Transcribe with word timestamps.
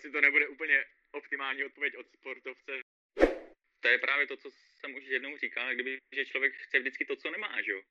asi 0.00 0.10
to 0.10 0.20
nebude 0.20 0.48
úplně 0.48 0.84
optimální 1.12 1.64
odpověď 1.64 1.96
od 1.96 2.10
sportovce. 2.10 2.72
To 3.80 3.88
je 3.88 3.98
právě 3.98 4.26
to, 4.26 4.36
co 4.36 4.50
jsem 4.50 4.94
už 4.94 5.04
jednou 5.04 5.36
říkal, 5.36 5.74
kdyby, 5.74 5.98
že 6.12 6.26
člověk 6.26 6.54
chce 6.54 6.78
vždycky 6.78 7.04
to, 7.04 7.16
co 7.16 7.30
nemá, 7.30 7.62
že 7.62 7.70
jo? 7.70 7.82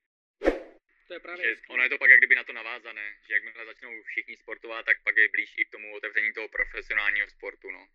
To 1.07 1.13
je 1.13 1.19
právě 1.19 1.55
Že 1.55 1.61
ono 1.69 1.83
je 1.83 1.89
to 1.89 1.97
pak 1.97 2.09
jak 2.09 2.19
kdyby 2.19 2.35
na 2.35 2.43
to 2.43 2.53
navázané, 2.53 3.17
že 3.27 3.33
jakmile 3.33 3.65
začnou 3.65 4.03
všichni 4.03 4.37
sportovat, 4.37 4.85
tak 4.85 5.03
pak 5.03 5.17
je 5.17 5.29
blíž 5.29 5.53
i 5.57 5.65
k 5.65 5.71
tomu 5.71 5.95
otevření 5.95 6.33
toho 6.33 6.47
profesionálního 6.47 7.29
sportu, 7.29 7.71
no. 7.71 7.87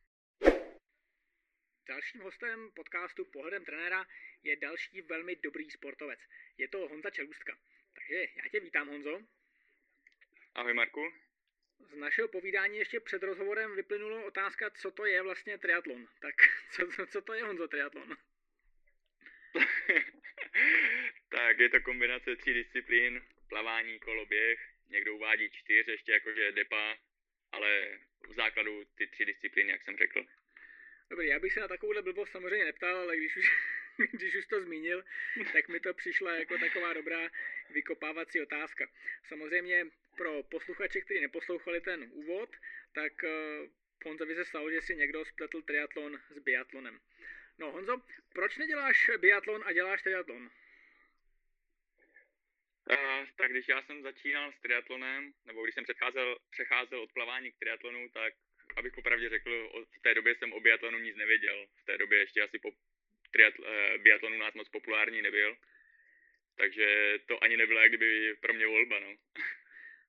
Dalším 1.89 2.21
hostem 2.21 2.71
podcastu 2.75 3.25
Pohledem 3.25 3.65
trenéra 3.65 4.07
je 4.43 4.57
další 4.57 5.03
velmi 5.03 5.37
dobrý 5.37 5.71
sportovec. 5.71 6.21
Je 6.59 6.69
to 6.69 6.89
Honza 6.89 7.11
Čelůstka. 7.11 7.59
Takže 7.95 8.15
já 8.15 8.49
tě 8.51 8.61
vítám, 8.61 8.89
Honzo. 8.89 9.21
Ahoj 10.55 10.75
Marku. 10.75 11.24
Z 11.91 11.97
našeho 11.97 12.29
povídání 12.29 12.79
ještě 12.79 13.01
před 13.01 13.23
rozhovorem 13.23 13.77
vyplynulo 13.77 14.25
otázka, 14.25 14.71
co 14.71 14.91
to 14.91 15.07
je 15.07 15.23
vlastně 15.23 15.59
triatlon. 15.59 16.09
Tak 16.21 16.35
co, 16.71 16.87
co, 16.97 17.07
co 17.07 17.23
to 17.23 17.35
je, 17.35 17.45
Honzo, 17.45 17.69
triatlon? 17.69 18.17
tak 21.29 21.59
je 21.59 21.69
to 21.69 21.81
kombinace 21.81 22.37
tří 22.37 22.55
disciplín, 22.55 23.23
plavání, 23.49 23.99
koloběh, 23.99 24.61
někdo 24.89 25.15
uvádí 25.15 25.51
čtyř, 25.51 25.89
ještě 25.89 26.13
jakože 26.13 26.53
depa, 26.53 26.99
ale 27.53 27.99
v 28.29 28.33
základu 28.33 28.85
ty 28.85 29.07
tři 29.07 29.25
disciplíny, 29.25 29.73
jak 29.73 29.83
jsem 29.83 29.97
řekl. 29.97 30.27
Dobrý, 31.11 31.27
já 31.27 31.39
bych 31.39 31.53
se 31.53 31.61
na 31.61 31.69
takovouhle 31.69 32.03
blbost 32.03 32.31
samozřejmě 32.31 32.65
neptal, 32.65 32.97
ale 32.97 33.17
když 33.17 33.37
už, 33.37 33.51
když 34.13 34.35
už 34.35 34.47
to 34.47 34.63
zmínil, 34.63 35.05
tak 35.53 35.69
mi 35.69 35.81
to 35.81 35.95
přišla 35.95 36.35
jako 36.35 36.59
taková 36.59 36.93
dobrá 36.93 37.31
vykopávací 37.71 38.41
otázka. 38.41 38.91
Samozřejmě 39.29 39.87
pro 40.17 40.43
posluchače, 40.43 41.01
kteří 41.01 41.21
neposlouchali 41.21 41.81
ten 41.81 42.11
úvod, 42.13 42.51
tak 42.95 43.13
uh, 43.23 43.69
Honzovi 44.05 44.35
se 44.35 44.45
stalo, 44.45 44.71
že 44.71 44.81
si 44.81 44.97
někdo 44.97 45.25
spletl 45.25 45.63
triatlon 45.63 46.21
s 46.31 46.39
biatlonem. 46.39 47.01
No 47.59 47.73
Honzo, 47.73 48.03
proč 48.33 48.57
neděláš 48.57 49.11
biatlon 49.19 49.63
a 49.67 49.73
děláš 49.73 50.03
triatlon? 50.03 50.51
Uh, 52.91 53.27
tak 53.37 53.51
když 53.51 53.69
já 53.69 53.83
jsem 53.83 54.03
začínal 54.03 54.53
s 54.53 54.61
triatlonem, 54.61 55.33
nebo 55.45 55.63
když 55.63 55.75
jsem 55.75 55.85
přecházel, 55.85 56.39
přecházel 56.51 57.01
od 57.01 57.13
plavání 57.13 57.53
k 57.53 57.59
triatlonu, 57.59 58.09
tak 58.09 58.35
abych 58.77 58.93
popravdě 58.93 59.29
řekl, 59.29 59.71
od, 59.73 59.89
té 60.03 60.15
době 60.15 60.35
jsem 60.35 60.53
o 60.53 60.61
biatlonu 60.61 60.99
nic 60.99 61.17
nevěděl. 61.17 61.67
V 61.83 61.85
té 61.85 61.99
době 61.99 62.19
ještě 62.19 62.43
asi 62.43 62.59
po 62.59 62.73
triatl, 63.31 63.63
uh, 63.63 64.03
biatlon 64.03 64.35
u 64.35 64.39
nás 64.39 64.55
moc 64.55 64.69
populární 64.69 65.23
nebyl. 65.23 65.57
Takže 66.57 67.19
to 67.27 67.45
ani 67.45 67.57
nebyla 67.57 67.89
kdyby 67.89 68.37
pro 68.41 68.55
mě 68.55 68.67
volba, 68.67 69.01
no. 69.01 69.17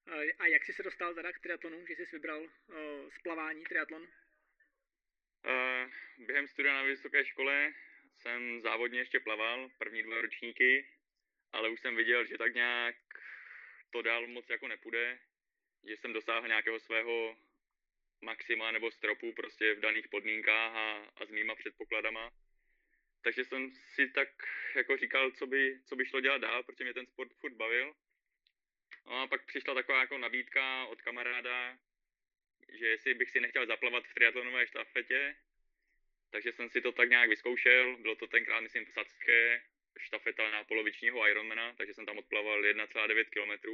Uh, 0.07 0.29
a 0.39 0.47
jak 0.47 0.65
jsi 0.65 0.73
se 0.73 0.83
dostal 0.83 1.13
teda 1.13 1.33
k 1.33 1.39
triatlonu, 1.39 1.85
že 1.87 1.93
jsi 1.93 2.05
vybral 2.11 2.41
uh, 2.41 3.09
splavání 3.09 3.63
triatlon? 3.63 4.01
Uh, 4.01 5.91
během 6.25 6.47
studia 6.47 6.73
na 6.73 6.83
vysoké 6.83 7.25
škole 7.25 7.73
jsem 8.13 8.61
závodně 8.61 8.99
ještě 8.99 9.19
plaval, 9.19 9.69
první 9.77 10.03
dva 10.03 10.21
ročníky, 10.21 10.87
ale 11.51 11.69
už 11.69 11.81
jsem 11.81 11.95
viděl, 11.95 12.25
že 12.25 12.37
tak 12.37 12.53
nějak 12.53 12.95
to 13.89 14.01
dál 14.01 14.27
moc 14.27 14.49
jako 14.49 14.67
nepůjde, 14.67 15.19
že 15.87 15.97
jsem 15.97 16.13
dosáhl 16.13 16.47
nějakého 16.47 16.79
svého 16.79 17.37
maxima 18.21 18.71
nebo 18.71 18.91
stropu 18.91 19.33
prostě 19.33 19.73
v 19.73 19.79
daných 19.79 20.07
podmínkách 20.07 20.75
a, 20.75 21.11
a 21.15 21.25
s 21.25 21.29
mýma 21.29 21.55
předpokladama. 21.55 22.31
Takže 23.21 23.45
jsem 23.45 23.71
si 23.93 24.09
tak 24.09 24.29
jako 24.75 24.97
říkal, 24.97 25.31
co 25.31 25.47
by, 25.47 25.79
co 25.85 25.95
by 25.95 26.05
šlo 26.05 26.21
dělat 26.21 26.37
dál, 26.37 26.63
protože 26.63 26.83
mě 26.83 26.93
ten 26.93 27.05
sport 27.05 27.33
furt 27.33 27.53
bavil. 27.53 27.95
No 29.05 29.21
a 29.21 29.27
pak 29.27 29.45
přišla 29.45 29.73
taková 29.73 29.99
jako 29.99 30.17
nabídka 30.17 30.85
od 30.85 31.01
kamaráda, 31.01 31.77
že 32.69 32.87
jestli 32.87 33.13
bych 33.13 33.29
si 33.29 33.39
nechtěl 33.39 33.65
zaplavat 33.65 34.07
v 34.07 34.13
triatlonové 34.13 34.67
štafetě, 34.67 35.35
takže 36.29 36.51
jsem 36.51 36.69
si 36.69 36.81
to 36.81 36.91
tak 36.91 37.09
nějak 37.09 37.29
vyzkoušel, 37.29 37.97
bylo 37.97 38.15
to 38.15 38.27
tenkrát, 38.27 38.59
myslím, 38.59 38.85
v 38.85 38.91
Sacké, 38.91 39.63
štafeta 39.97 40.51
na 40.51 40.63
polovičního 40.63 41.27
Ironmana, 41.27 41.73
takže 41.73 41.93
jsem 41.93 42.05
tam 42.05 42.17
odplaval 42.17 42.61
1,9 42.61 43.25
km. 43.25 43.69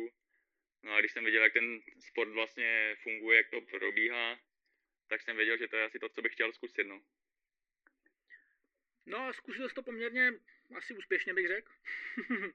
No 0.84 0.94
a 0.94 1.00
když 1.00 1.12
jsem 1.12 1.26
viděl, 1.26 1.44
jak 1.44 1.54
ten 1.54 1.82
sport 2.00 2.30
vlastně 2.30 2.96
funguje, 3.04 3.38
jak 3.38 3.50
to 3.50 3.62
probíhá, 3.62 4.40
tak 5.08 5.22
jsem 5.22 5.36
věděl, 5.38 5.58
že 5.58 5.68
to 5.68 5.76
je 5.76 5.84
asi 5.84 6.00
to, 6.00 6.10
co 6.10 6.22
bych 6.22 6.34
chtěl 6.34 6.54
zkusit, 6.54 6.84
no. 6.84 7.02
No 9.06 9.18
a 9.18 9.34
zkusil 9.34 9.70
jsi 9.70 9.76
to 9.76 9.84
poměrně 9.84 10.32
asi 10.76 10.94
úspěšně, 10.94 11.34
bych 11.34 11.48
řekl. 11.48 11.72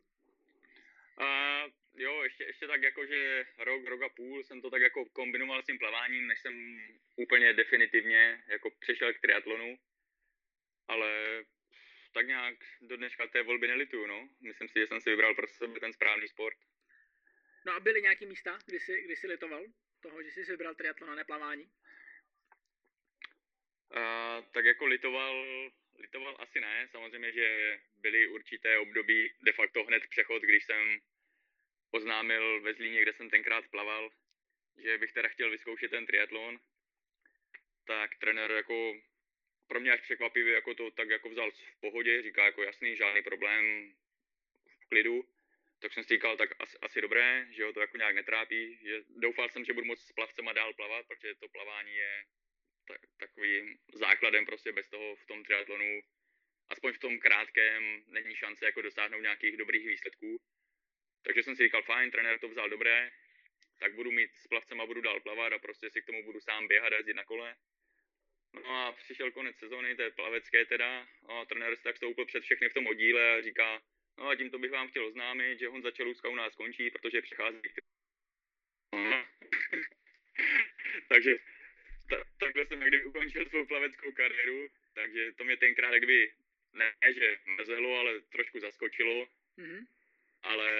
a 1.18 1.62
jo, 1.96 2.22
ještě, 2.22 2.44
ještě 2.44 2.66
tak 2.66 2.82
jako, 2.82 3.06
že 3.06 3.46
rok, 3.58 3.86
rok 3.86 4.02
a 4.02 4.08
půl 4.08 4.44
jsem 4.44 4.62
to 4.62 4.70
tak 4.70 4.82
jako 4.82 5.04
kombinoval 5.04 5.62
s 5.62 5.66
tím 5.66 5.78
plaváním, 5.78 6.26
než 6.26 6.40
jsem 6.40 6.80
úplně 7.16 7.52
definitivně 7.52 8.42
jako 8.46 8.70
přešel 8.70 9.14
k 9.14 9.20
triatlonu. 9.20 9.78
Ale 10.88 11.44
tak 12.12 12.26
nějak 12.26 12.54
do 12.80 12.96
dneška 12.96 13.26
té 13.26 13.42
volby 13.42 13.68
nelituju, 13.68 14.06
no. 14.06 14.28
Myslím 14.40 14.68
si, 14.68 14.78
že 14.78 14.86
jsem 14.86 15.00
si 15.00 15.10
vybral 15.10 15.34
pro 15.34 15.46
sebe 15.46 15.80
ten 15.80 15.92
správný 15.92 16.28
sport. 16.28 16.58
No 17.66 17.72
a 17.72 17.80
byly 17.80 18.02
nějaké 18.02 18.26
místa, 18.26 18.58
kdy 18.66 18.80
jsi, 18.80 19.02
kdy 19.02 19.16
jsi 19.16 19.26
litoval 19.26 19.64
toho, 20.00 20.22
že 20.22 20.30
jsi 20.30 20.44
si 20.44 20.50
vybral 20.50 20.74
triatlon 20.74 21.10
a 21.10 21.14
neplavání? 21.14 21.70
A, 23.90 24.42
tak 24.52 24.64
jako 24.64 24.86
litoval, 24.86 25.46
litoval 25.98 26.36
asi 26.38 26.60
ne, 26.60 26.88
samozřejmě, 26.90 27.32
že 27.32 27.78
byly 27.96 28.28
určité 28.28 28.78
období, 28.78 29.32
de 29.42 29.52
facto 29.52 29.84
hned 29.84 30.02
přechod, 30.06 30.42
když 30.42 30.64
jsem 30.64 31.00
oznámil 31.96 32.60
ve 32.60 32.74
Zlíně, 32.74 33.02
kde 33.02 33.12
jsem 33.12 33.30
tenkrát 33.30 33.68
plaval, 33.68 34.10
že 34.76 34.98
bych 34.98 35.12
teda 35.12 35.28
chtěl 35.28 35.50
vyzkoušet 35.50 35.90
ten 35.90 36.06
triatlon, 36.06 36.60
tak 37.84 38.18
trenér 38.18 38.50
jako 38.50 38.94
pro 39.66 39.80
mě 39.80 39.92
až 39.92 40.00
překvapivě 40.00 40.54
jako 40.54 40.74
to 40.74 40.90
tak 40.90 41.08
jako 41.08 41.28
vzal 41.28 41.50
v 41.50 41.80
pohodě, 41.80 42.22
říká 42.22 42.44
jako 42.44 42.62
jasný, 42.62 42.96
žádný 42.96 43.22
problém, 43.22 43.94
v 44.82 44.88
klidu. 44.88 45.28
Tak 45.80 45.92
jsem 45.92 46.04
si 46.04 46.14
říkal, 46.14 46.36
tak 46.36 46.50
asi, 46.58 46.78
asi 46.82 47.00
dobré, 47.00 47.46
že 47.50 47.64
ho 47.64 47.72
to 47.72 47.80
jako 47.80 47.96
nějak 47.96 48.14
netrápí, 48.14 48.78
že 48.82 49.02
doufal 49.16 49.48
jsem, 49.48 49.64
že 49.64 49.72
budu 49.72 49.86
moc 49.86 50.00
s 50.00 50.12
plavcema 50.12 50.52
dál 50.52 50.74
plavat, 50.74 51.06
protože 51.06 51.34
to 51.34 51.48
plavání 51.48 51.94
je 51.96 52.24
tak, 52.88 53.00
takovým 53.16 53.78
základem 53.92 54.46
prostě 54.46 54.72
bez 54.72 54.88
toho 54.88 55.16
v 55.16 55.26
tom 55.26 55.44
triatlonu, 55.44 56.00
aspoň 56.68 56.92
v 56.92 56.98
tom 56.98 57.18
krátkém, 57.18 58.04
není 58.06 58.36
šance 58.36 58.64
jako 58.64 58.82
dosáhnout 58.82 59.20
nějakých 59.20 59.56
dobrých 59.56 59.86
výsledků. 59.86 60.40
Takže 61.26 61.42
jsem 61.42 61.56
si 61.56 61.62
říkal, 61.62 61.82
fajn, 61.82 62.10
trenér 62.10 62.38
to 62.38 62.48
vzal 62.48 62.70
dobré, 62.70 63.10
tak 63.78 63.94
budu 63.94 64.10
mít 64.10 64.34
s 64.34 64.46
plavcema, 64.46 64.86
budu 64.86 65.00
dál 65.00 65.20
plavat 65.20 65.52
a 65.52 65.58
prostě 65.58 65.90
si 65.90 66.02
k 66.02 66.06
tomu 66.06 66.24
budu 66.24 66.40
sám 66.40 66.68
běhat 66.68 66.92
a 66.92 66.96
jezdit 66.96 67.14
na 67.14 67.24
kole. 67.24 67.56
No 68.52 68.70
a 68.70 68.92
přišel 68.92 69.32
konec 69.32 69.58
sezóny, 69.58 69.96
té 69.96 70.10
plavecké 70.10 70.64
teda, 70.64 71.08
a 71.28 71.44
trenér 71.44 71.76
se 71.76 71.82
tak 71.82 71.96
stoupil 71.96 72.26
před 72.26 72.42
všechny 72.42 72.68
v 72.68 72.74
tom 72.74 72.86
oddíle 72.86 73.38
a 73.38 73.42
říká, 73.42 73.82
no 74.18 74.28
a 74.28 74.36
tímto 74.36 74.58
bych 74.58 74.70
vám 74.70 74.88
chtěl 74.88 75.06
oznámit, 75.06 75.58
že 75.58 75.68
Honza 75.68 75.90
Čelůstka 75.90 76.28
u 76.28 76.34
nás 76.34 76.54
končí, 76.54 76.90
protože 76.90 77.22
přichází 77.22 77.60
Takže 81.08 81.36
ta, 82.10 82.24
takhle 82.38 82.66
jsem 82.66 82.80
někdy 82.80 83.04
ukončil 83.04 83.48
svou 83.48 83.66
plaveckou 83.66 84.12
kariéru, 84.12 84.68
takže 84.94 85.32
to 85.32 85.44
mě 85.44 85.56
tenkrát 85.56 85.94
kdyby, 85.94 86.32
ne, 86.72 86.94
že 87.14 87.38
mrzelo, 87.44 87.98
ale 87.98 88.20
trošku 88.20 88.60
zaskočilo, 88.60 89.28
mm-hmm. 89.58 89.86
Ale 90.46 90.70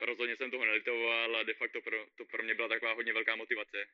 rozhodně 0.00 0.36
jsem 0.36 0.50
toho 0.50 0.64
nelitoval 0.64 1.36
a 1.36 1.42
de 1.42 1.54
facto 1.54 1.80
pro, 1.80 2.06
to 2.16 2.24
pro 2.24 2.42
mě 2.42 2.54
byla 2.54 2.68
taková 2.68 2.92
hodně 2.92 3.12
velká 3.12 3.36
motivace 3.36 3.86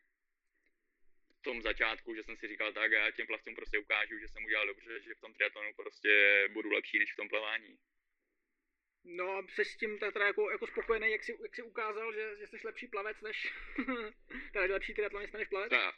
v 1.39 1.43
tom 1.43 1.63
začátku, 1.63 2.15
že 2.15 2.23
jsem 2.23 2.37
si 2.37 2.49
říkal 2.49 2.73
tak, 2.73 2.93
já 2.93 3.11
těm 3.11 3.27
plavcům 3.27 3.55
prostě 3.55 3.79
ukážu, 3.79 4.19
že 4.19 4.29
jsem 4.29 4.45
udělal 4.45 4.67
dobře, 4.67 5.01
že 5.01 5.15
v 5.15 5.21
tom 5.21 5.35
triatlonu 5.35 5.75
prostě 5.77 6.45
budu 6.53 6.71
lepší 6.71 6.99
než 6.99 7.13
v 7.13 7.17
tom 7.17 7.29
plavání. 7.29 7.79
No 9.05 9.37
a 9.37 9.47
jsi 9.49 9.65
s 9.65 9.77
tím 9.77 9.99
teda 9.99 10.27
jako, 10.27 10.51
jako 10.51 10.67
spokojený, 10.67 11.11
jak 11.11 11.25
jsi, 11.25 11.39
jak 11.43 11.55
jsi 11.55 11.63
ukázal, 11.63 12.13
že, 12.13 12.37
že 12.39 12.47
jsi 12.47 12.57
lepší 12.65 12.87
plavec 12.87 13.21
než, 13.21 13.53
teda 14.53 14.75
lepší 14.75 14.95
triatlonista 14.95 15.39
než 15.39 15.49
plavec? 15.49 15.71
Tak, 15.71 15.95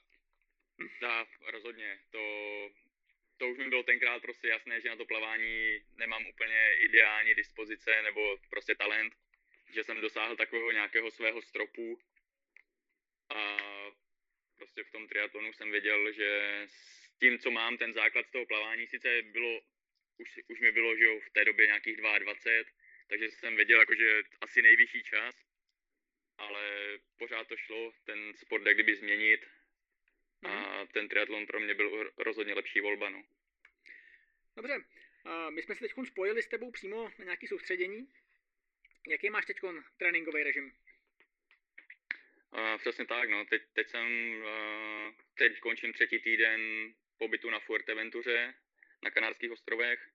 tak, 1.00 1.28
rozhodně. 1.50 2.00
To, 2.10 2.20
to 3.42 3.48
už 3.48 3.58
mi 3.58 3.68
bylo 3.68 3.82
tenkrát 3.82 4.22
prostě 4.22 4.48
jasné, 4.48 4.80
že 4.80 4.88
na 4.88 4.96
to 4.96 5.04
plavání 5.04 5.80
nemám 5.96 6.26
úplně 6.26 6.74
ideální 6.78 7.34
dispozice 7.34 8.02
nebo 8.02 8.38
prostě 8.50 8.74
talent, 8.74 9.14
že 9.74 9.84
jsem 9.84 10.00
dosáhl 10.00 10.36
takového 10.36 10.70
nějakého 10.72 11.10
svého 11.10 11.42
stropu. 11.42 11.98
A 13.34 13.56
prostě 14.56 14.84
v 14.84 14.90
tom 14.90 15.08
triatlonu 15.08 15.52
jsem 15.52 15.70
věděl, 15.70 16.12
že 16.12 16.62
s 16.66 17.10
tím, 17.18 17.38
co 17.38 17.50
mám, 17.50 17.78
ten 17.78 17.92
základ 17.92 18.26
z 18.26 18.30
toho 18.30 18.46
plavání, 18.46 18.86
sice 18.86 19.22
bylo, 19.22 19.60
už, 20.18 20.40
už 20.48 20.60
mi 20.60 20.72
bylo, 20.72 20.96
že 20.96 21.04
jo, 21.04 21.20
v 21.20 21.30
té 21.30 21.44
době 21.44 21.66
nějakých 21.66 21.96
22, 21.96 22.64
takže 23.08 23.30
jsem 23.30 23.56
věděl, 23.56 23.80
jako, 23.80 23.94
že 23.94 24.22
asi 24.40 24.62
nejvyšší 24.62 25.02
čas, 25.02 25.34
ale 26.38 26.98
pořád 27.18 27.48
to 27.48 27.56
šlo, 27.56 27.92
ten 28.04 28.34
sport 28.34 28.62
kdyby 28.62 28.96
změnit 28.96 29.40
a 30.42 30.86
ten 30.92 31.08
triatlon 31.08 31.46
pro 31.46 31.60
mě 31.60 31.74
byl 31.74 32.12
rozhodně 32.16 32.54
lepší 32.54 32.80
volba, 32.80 33.08
no. 33.08 33.24
Dobře, 34.56 34.84
my 35.50 35.62
jsme 35.62 35.74
se 35.74 35.80
teď 35.80 35.92
spojili 36.06 36.42
s 36.42 36.48
tebou 36.48 36.70
přímo 36.70 37.12
na 37.18 37.24
nějaké 37.24 37.46
soustředění. 37.46 38.12
Jaký 39.08 39.30
máš 39.30 39.46
teď 39.46 39.56
tréninkový 39.96 40.42
režim? 40.42 40.72
Uh, 42.50 42.78
přesně 42.78 43.06
tak, 43.06 43.28
no. 43.30 43.44
Teď, 43.44 43.62
teď 43.72 43.88
jsem 43.88 44.34
uh, 44.40 45.14
teď 45.34 45.60
končím 45.60 45.92
třetí 45.92 46.18
týden 46.18 46.60
pobytu 47.18 47.50
na 47.50 47.60
Fuerteventuře 47.60 48.54
na 49.02 49.10
Kanárských 49.10 49.50
ostrovech, 49.50 50.10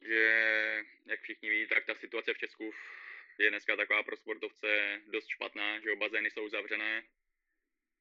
že 0.00 0.84
jak 1.06 1.20
všichni 1.20 1.50
ví, 1.50 1.66
tak 1.66 1.84
ta 1.84 1.94
situace 1.94 2.34
v 2.34 2.38
Česku 2.38 2.74
je 3.38 3.50
dneska 3.50 3.76
taková 3.76 4.02
pro 4.02 4.16
sportovce 4.16 5.00
dost 5.06 5.28
špatná, 5.28 5.80
že 5.80 5.96
bazény 5.96 6.30
jsou 6.30 6.48
zavřené, 6.48 7.04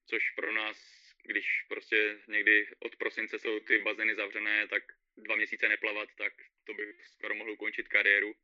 což 0.06 0.32
pro 0.32 0.54
nás, 0.54 1.03
když 1.24 1.66
prostě 1.68 2.20
někdy 2.28 2.68
od 2.80 2.96
prosince 2.96 3.40
jsou 3.40 3.60
ty 3.60 3.80
bazény 3.80 4.16
zavřené, 4.16 4.68
tak 4.68 4.84
dva 5.18 5.36
měsíce 5.36 5.70
neplavat, 5.70 6.10
tak 6.18 6.34
to 6.64 6.74
by 6.74 6.94
skoro 7.06 7.36
mohlo 7.36 7.54
ukončit 7.54 7.88
kariéru. 7.88 8.36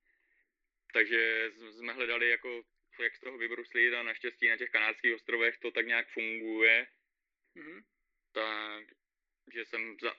Takže 0.93 1.51
jsme 1.71 1.93
hledali 1.93 2.29
jako 2.29 2.63
jak 2.99 3.15
z 3.15 3.19
toho 3.19 3.37
vybruslít 3.37 3.93
a 3.93 4.03
naštěstí 4.03 4.47
na 4.47 4.57
těch 4.57 4.69
kanádských 4.69 5.15
ostrovech 5.15 5.57
to 5.57 5.71
tak 5.71 5.85
nějak 5.85 6.07
funguje. 6.09 6.87
Mm-hmm. 7.55 7.83
Tak, 8.31 8.85
že 9.53 9.65
jsem 9.65 9.97
za, 10.01 10.15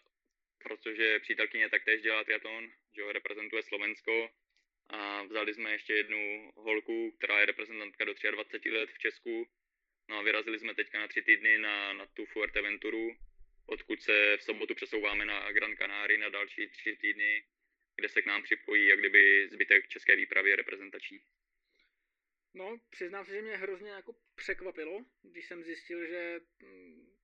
protože 0.59 1.19
přítelkyně 1.21 1.69
taktéž 1.69 2.03
dělá 2.03 2.25
triatlon, 2.25 2.73
že 2.97 3.13
reprezentuje 3.13 3.63
Slovensko 3.63 4.31
a 4.89 5.23
vzali 5.23 5.55
jsme 5.55 5.73
ještě 5.73 5.93
jednu 5.93 6.53
holku, 6.57 7.13
která 7.19 7.41
je 7.41 7.47
reprezentantka 7.47 8.05
do 8.05 8.15
23 8.31 8.71
let 8.71 8.91
v 8.91 8.99
Česku. 8.99 9.49
No 10.11 10.19
a 10.19 10.23
vyrazili 10.23 10.59
jsme 10.59 10.75
teďka 10.75 10.99
na 10.99 11.09
tři 11.09 11.23
týdny 11.23 11.59
na, 11.59 11.93
na 11.93 12.07
tu 12.07 12.27
Fuerteventuru, 12.27 13.17
odkud 13.67 14.03
se 14.03 14.37
v 14.37 14.43
sobotu 14.43 14.75
přesouváme 14.75 15.25
na 15.25 15.53
Gran 15.53 15.77
Canaria 15.77 16.21
na 16.21 16.29
další 16.29 16.69
tři 16.69 16.97
týdny, 16.97 17.45
kde 17.97 18.09
se 18.09 18.23
k 18.23 18.27
nám 18.27 18.43
připojí 18.43 18.87
jak 18.87 18.99
kdyby 18.99 19.49
zbytek 19.49 19.89
české 19.89 20.17
výpravy 20.17 20.57
reprezentační. 20.57 21.21
No, 22.55 22.81
přiznám 22.91 23.25
se, 23.25 23.33
že 23.33 23.43
mě 23.43 23.57
hrozně 23.57 23.91
jako 23.91 24.15
překvapilo, 24.35 25.05
když 25.23 25.47
jsem 25.47 25.65
zjistil, 25.65 26.07
že 26.07 26.41
mm, 26.63 27.17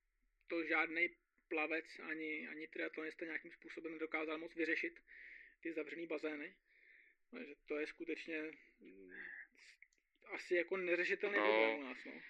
to 0.47 0.63
žádný 0.63 1.09
plavec 1.47 1.99
ani, 1.99 2.47
ani 2.47 2.67
triatlonista 2.67 3.25
nějakým 3.25 3.51
způsobem 3.51 3.93
nedokázal 3.93 4.37
moc 4.37 4.55
vyřešit 4.55 4.99
ty 5.59 5.73
zavřený 5.73 6.07
bazény. 6.07 6.55
Takže 7.31 7.53
to 7.65 7.79
je 7.79 7.87
skutečně 7.87 8.51
mm, 8.79 9.11
asi 10.31 10.55
jako 10.55 10.77
neřešitelný 10.77 11.37
no. 11.37 11.43
problém 11.43 11.79
u 11.79 11.83
nás, 11.83 12.05
no. 12.05 12.21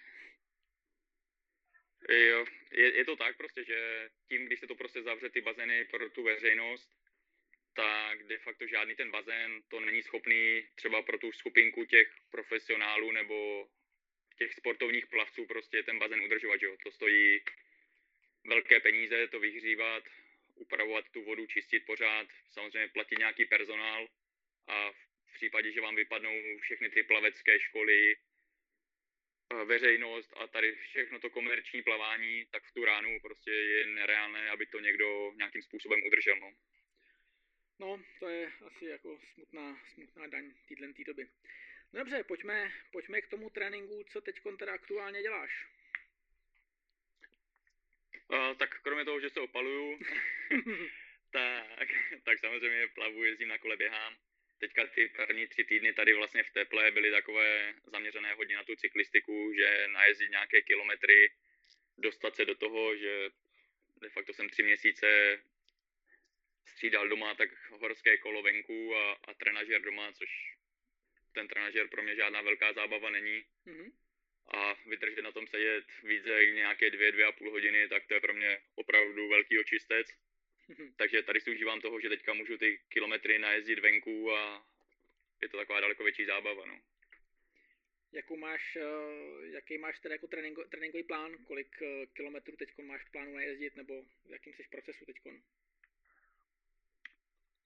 Jo, 2.08 2.46
je, 2.72 2.96
je 2.96 3.04
to 3.04 3.16
tak 3.16 3.36
prostě, 3.36 3.64
že 3.64 4.10
tím, 4.28 4.46
když 4.46 4.60
se 4.60 4.66
to 4.66 4.74
prostě 4.74 5.02
zavře 5.02 5.30
ty 5.30 5.40
bazény 5.40 5.84
pro 5.84 6.10
tu 6.10 6.22
veřejnost, 6.22 6.90
tak 7.74 8.22
de 8.22 8.38
facto 8.38 8.66
žádný 8.66 8.94
ten 8.94 9.10
bazén 9.10 9.62
to 9.68 9.80
není 9.80 10.02
schopný 10.02 10.68
třeba 10.74 11.02
pro 11.02 11.18
tu 11.18 11.32
skupinku 11.32 11.84
těch 11.84 12.08
profesionálů 12.30 13.12
nebo 13.12 13.68
těch 14.38 14.54
sportovních 14.54 15.06
plavců 15.06 15.46
prostě 15.46 15.82
ten 15.82 15.98
bazén 15.98 16.20
udržovat, 16.20 16.62
jo. 16.62 16.76
To 16.84 16.90
stojí 16.90 17.40
velké 18.46 18.80
peníze 18.80 19.28
to 19.28 19.40
vyhřívat, 19.40 20.04
upravovat 20.54 21.04
tu 21.10 21.24
vodu, 21.24 21.46
čistit 21.46 21.80
pořád, 21.86 22.28
samozřejmě 22.50 22.88
platit 22.88 23.18
nějaký 23.18 23.44
personál 23.44 24.08
a 24.66 24.92
v 25.26 25.34
případě, 25.34 25.72
že 25.72 25.80
vám 25.80 25.96
vypadnou 25.96 26.58
všechny 26.60 26.90
ty 26.90 27.02
plavecké 27.02 27.60
školy, 27.60 28.16
veřejnost 29.64 30.32
a 30.36 30.46
tady 30.46 30.74
všechno 30.74 31.18
to 31.20 31.30
komerční 31.30 31.82
plavání, 31.82 32.46
tak 32.50 32.62
v 32.64 32.72
tu 32.72 32.84
ránu 32.84 33.20
prostě 33.20 33.50
je 33.50 33.86
nereálné, 33.86 34.50
aby 34.50 34.66
to 34.66 34.80
někdo 34.80 35.32
nějakým 35.36 35.62
způsobem 35.62 36.00
udržel. 36.06 36.36
No. 36.40 36.52
No, 37.80 38.04
to 38.20 38.28
je 38.28 38.52
asi 38.66 38.84
jako 38.84 39.20
smutná, 39.34 39.80
smutná 39.94 40.26
daň 40.26 40.52
týhle 40.68 40.92
tý 40.92 41.04
doby. 41.04 41.28
No 41.92 41.98
dobře, 41.98 42.24
pojďme, 42.24 42.72
pojďme 42.92 43.20
k 43.20 43.28
tomu 43.28 43.50
tréninku, 43.50 44.04
co 44.12 44.20
teď 44.20 44.40
teda 44.58 44.72
aktuálně 44.72 45.22
děláš. 45.22 45.66
Uh, 48.28 48.54
tak 48.54 48.82
kromě 48.82 49.04
toho, 49.04 49.20
že 49.20 49.30
se 49.30 49.40
opaluju, 49.40 49.98
tak, 51.32 51.88
tak 52.24 52.38
samozřejmě 52.38 52.88
plavu, 52.88 53.24
jezdím 53.24 53.48
na 53.48 53.58
kole, 53.58 53.76
běhám. 53.76 54.16
Teďka 54.58 54.86
ty 54.86 55.08
první 55.08 55.46
tři 55.46 55.64
týdny 55.64 55.92
tady 55.92 56.14
vlastně 56.14 56.42
v 56.42 56.50
teple 56.50 56.90
byly 56.90 57.10
takové 57.10 57.74
zaměřené 57.86 58.34
hodně 58.34 58.56
na 58.56 58.64
tu 58.64 58.76
cyklistiku, 58.76 59.52
že 59.54 59.88
najezdit 59.88 60.30
nějaké 60.30 60.62
kilometry, 60.62 61.32
dostat 61.98 62.36
se 62.36 62.44
do 62.44 62.54
toho, 62.54 62.96
že 62.96 63.30
de 64.00 64.08
facto 64.08 64.32
jsem 64.32 64.48
tři 64.48 64.62
měsíce 64.62 65.38
střídal 66.66 67.08
doma 67.08 67.34
tak 67.34 67.50
horské 67.70 68.18
kolo 68.18 68.42
venku 68.42 68.96
a, 68.96 69.12
a 69.12 69.34
trenažer 69.34 69.82
doma, 69.82 70.12
což 70.12 70.30
ten 71.32 71.48
trenažer 71.48 71.88
pro 71.88 72.02
mě 72.02 72.16
žádná 72.16 72.42
velká 72.42 72.72
zábava 72.72 73.10
není. 73.10 73.44
Mm-hmm. 73.66 73.92
A 74.54 74.74
vydržet 74.86 75.22
na 75.22 75.32
tom 75.32 75.46
sedět 75.46 75.84
více 76.02 76.30
jak 76.30 76.54
nějaké 76.54 76.90
dvě, 76.90 77.12
dvě 77.12 77.24
a 77.26 77.32
půl 77.32 77.50
hodiny, 77.50 77.88
tak 77.88 78.06
to 78.06 78.14
je 78.14 78.20
pro 78.20 78.34
mě 78.34 78.60
opravdu 78.74 79.28
velký 79.28 79.58
očistec. 79.58 80.06
Mm-hmm. 80.68 80.92
Takže 80.96 81.22
tady 81.22 81.40
si 81.40 81.50
užívám 81.50 81.80
toho, 81.80 82.00
že 82.00 82.08
teďka 82.08 82.34
můžu 82.34 82.58
ty 82.58 82.80
kilometry 82.88 83.38
najezdit 83.38 83.78
venku 83.78 84.32
a 84.32 84.66
je 85.42 85.48
to 85.48 85.56
taková 85.56 85.80
daleko 85.80 86.04
větší 86.04 86.24
zábava. 86.24 86.66
No. 86.66 86.80
Jakou 88.12 88.36
máš, 88.36 88.76
eh, 88.76 89.46
jaký 89.46 89.78
máš 89.78 89.98
teda 89.98 90.14
jako 90.14 90.26
tréninko, 90.26 90.64
tréninkový 90.64 91.02
plán? 91.02 91.44
Kolik 91.44 91.82
eh, 91.82 92.06
kilometrů 92.06 92.56
teď 92.56 92.68
máš 92.82 93.04
v 93.04 93.10
plánu 93.10 93.34
najezdit 93.34 93.76
nebo 93.76 94.02
v 94.02 94.30
jakém 94.30 94.52
jsi 94.52 94.64
procesu 94.70 95.04
teď? 95.04 95.16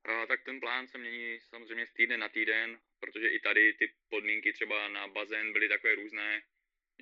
A, 0.05 0.27
tak 0.27 0.43
ten 0.45 0.61
plán 0.61 0.89
se 0.89 0.99
mění 0.99 1.41
samozřejmě 1.41 1.87
z 1.87 1.93
týdne 1.93 2.17
na 2.17 2.29
týden, 2.29 2.81
protože 3.01 3.29
i 3.29 3.41
tady 3.41 3.73
ty 3.73 3.93
podmínky 4.09 4.53
třeba 4.53 4.89
na 4.89 5.09
bazén 5.09 5.53
byly 5.53 5.69
takové 5.69 5.95
různé, 5.95 6.43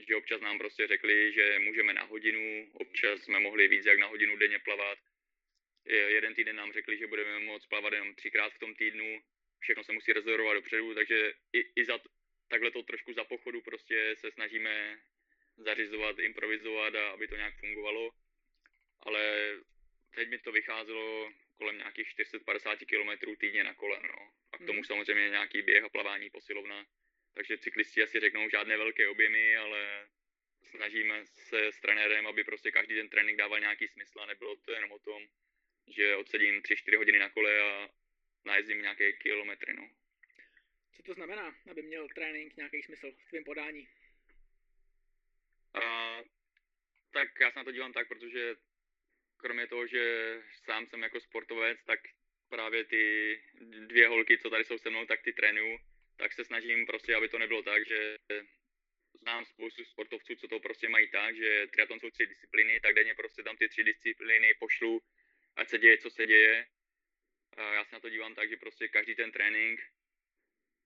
že 0.08 0.16
občas 0.16 0.40
nám 0.40 0.58
prostě 0.58 0.86
řekli, 0.86 1.32
že 1.32 1.58
můžeme 1.58 1.92
na 1.94 2.04
hodinu, 2.04 2.70
občas 2.72 3.22
jsme 3.22 3.40
mohli 3.40 3.68
víc 3.68 3.86
jak 3.86 3.98
na 3.98 4.06
hodinu 4.06 4.36
denně 4.36 4.58
plavat. 4.58 4.98
Jeden 5.86 6.34
týden 6.34 6.56
nám 6.56 6.72
řekli, 6.72 6.98
že 6.98 7.06
budeme 7.06 7.38
moct 7.38 7.66
plavat 7.66 7.92
jenom 7.92 8.14
třikrát 8.14 8.52
v 8.52 8.58
tom 8.58 8.74
týdnu, 8.74 9.22
všechno 9.58 9.84
se 9.84 9.92
musí 9.92 10.12
rezervovat 10.12 10.56
dopředu, 10.56 10.94
takže 10.94 11.32
i, 11.52 11.60
i 11.76 11.84
za 11.84 11.98
takhle 12.48 12.70
to 12.70 12.82
trošku 12.82 13.12
za 13.12 13.24
pochodu 13.24 13.60
prostě 13.60 14.14
se 14.16 14.30
snažíme 14.30 15.00
zařizovat, 15.56 16.18
improvizovat 16.18 16.94
a 16.94 17.10
aby 17.10 17.28
to 17.28 17.36
nějak 17.36 17.54
fungovalo. 17.60 18.10
Ale 19.00 19.54
teď 20.14 20.28
mi 20.28 20.38
to 20.38 20.52
vycházelo 20.52 21.32
kolem 21.56 21.78
nějakých 21.78 22.08
450 22.08 22.78
km 22.78 23.34
týdně 23.40 23.64
na 23.64 23.74
kole, 23.74 24.00
no. 24.02 24.32
A 24.52 24.56
k 24.56 24.66
tomu 24.66 24.72
hmm. 24.72 24.84
samozřejmě 24.84 25.30
nějaký 25.30 25.62
běh 25.62 25.84
a 25.84 25.88
plavání, 25.88 26.30
posilovna. 26.30 26.86
Takže 27.34 27.58
cyklisti 27.58 28.02
asi 28.02 28.20
řeknou 28.20 28.48
žádné 28.48 28.76
velké 28.76 29.08
objemy, 29.08 29.56
ale 29.56 30.08
snažíme 30.64 31.26
se 31.26 31.66
s 31.66 31.80
trenérem, 31.80 32.26
aby 32.26 32.44
prostě 32.44 32.70
každý 32.70 32.94
ten 32.94 33.08
trénink 33.08 33.38
dával 33.38 33.60
nějaký 33.60 33.88
smysl 33.88 34.20
a 34.20 34.26
nebylo 34.26 34.56
to 34.56 34.72
jenom 34.72 34.92
o 34.92 34.98
tom, 34.98 35.28
že 35.88 36.16
odsedím 36.16 36.60
3-4 36.60 36.96
hodiny 36.96 37.18
na 37.18 37.28
kole 37.28 37.60
a 37.60 37.88
najezdím 38.44 38.82
nějaké 38.82 39.12
kilometry, 39.12 39.74
no. 39.74 39.90
Co 40.96 41.02
to 41.02 41.14
znamená, 41.14 41.56
aby 41.70 41.82
měl 41.82 42.08
trénink 42.08 42.56
nějaký 42.56 42.82
smysl 42.82 43.12
v 43.12 43.28
tvém 43.28 43.44
podání? 43.44 43.88
A, 45.74 46.18
tak 47.10 47.28
já 47.40 47.50
se 47.50 47.58
na 47.58 47.64
to 47.64 47.72
dívám 47.72 47.92
tak, 47.92 48.08
protože 48.08 48.56
kromě 49.36 49.66
toho, 49.66 49.86
že 49.86 50.34
sám 50.64 50.86
jsem 50.86 51.02
jako 51.02 51.20
sportovec, 51.20 51.84
tak 51.84 52.00
právě 52.48 52.84
ty 52.84 53.34
dvě 53.60 54.08
holky, 54.08 54.38
co 54.38 54.50
tady 54.50 54.64
jsou 54.64 54.78
se 54.78 54.90
mnou, 54.90 55.06
tak 55.06 55.22
ty 55.22 55.32
trénuju, 55.32 55.78
tak 56.16 56.32
se 56.32 56.44
snažím 56.44 56.86
prostě, 56.86 57.14
aby 57.14 57.28
to 57.28 57.38
nebylo 57.38 57.62
tak, 57.62 57.86
že 57.86 58.16
znám 59.20 59.44
spoustu 59.44 59.84
sportovců, 59.84 60.34
co 60.34 60.48
to 60.48 60.60
prostě 60.60 60.88
mají 60.88 61.10
tak, 61.10 61.36
že 61.36 61.66
triatlon 61.66 62.00
jsou 62.00 62.10
tři 62.10 62.26
disciplíny, 62.26 62.80
tak 62.80 62.94
denně 62.94 63.14
prostě 63.14 63.42
tam 63.42 63.56
ty 63.56 63.68
tři 63.68 63.84
disciplíny 63.84 64.54
pošlu, 64.54 65.02
ať 65.56 65.68
se 65.68 65.78
děje, 65.78 65.98
co 65.98 66.10
se 66.10 66.26
děje. 66.26 66.66
Já 67.56 67.84
se 67.84 67.96
na 67.96 68.00
to 68.00 68.08
dívám 68.08 68.34
tak, 68.34 68.48
že 68.48 68.56
prostě 68.56 68.88
každý 68.88 69.14
ten 69.14 69.32
trénink, 69.32 69.80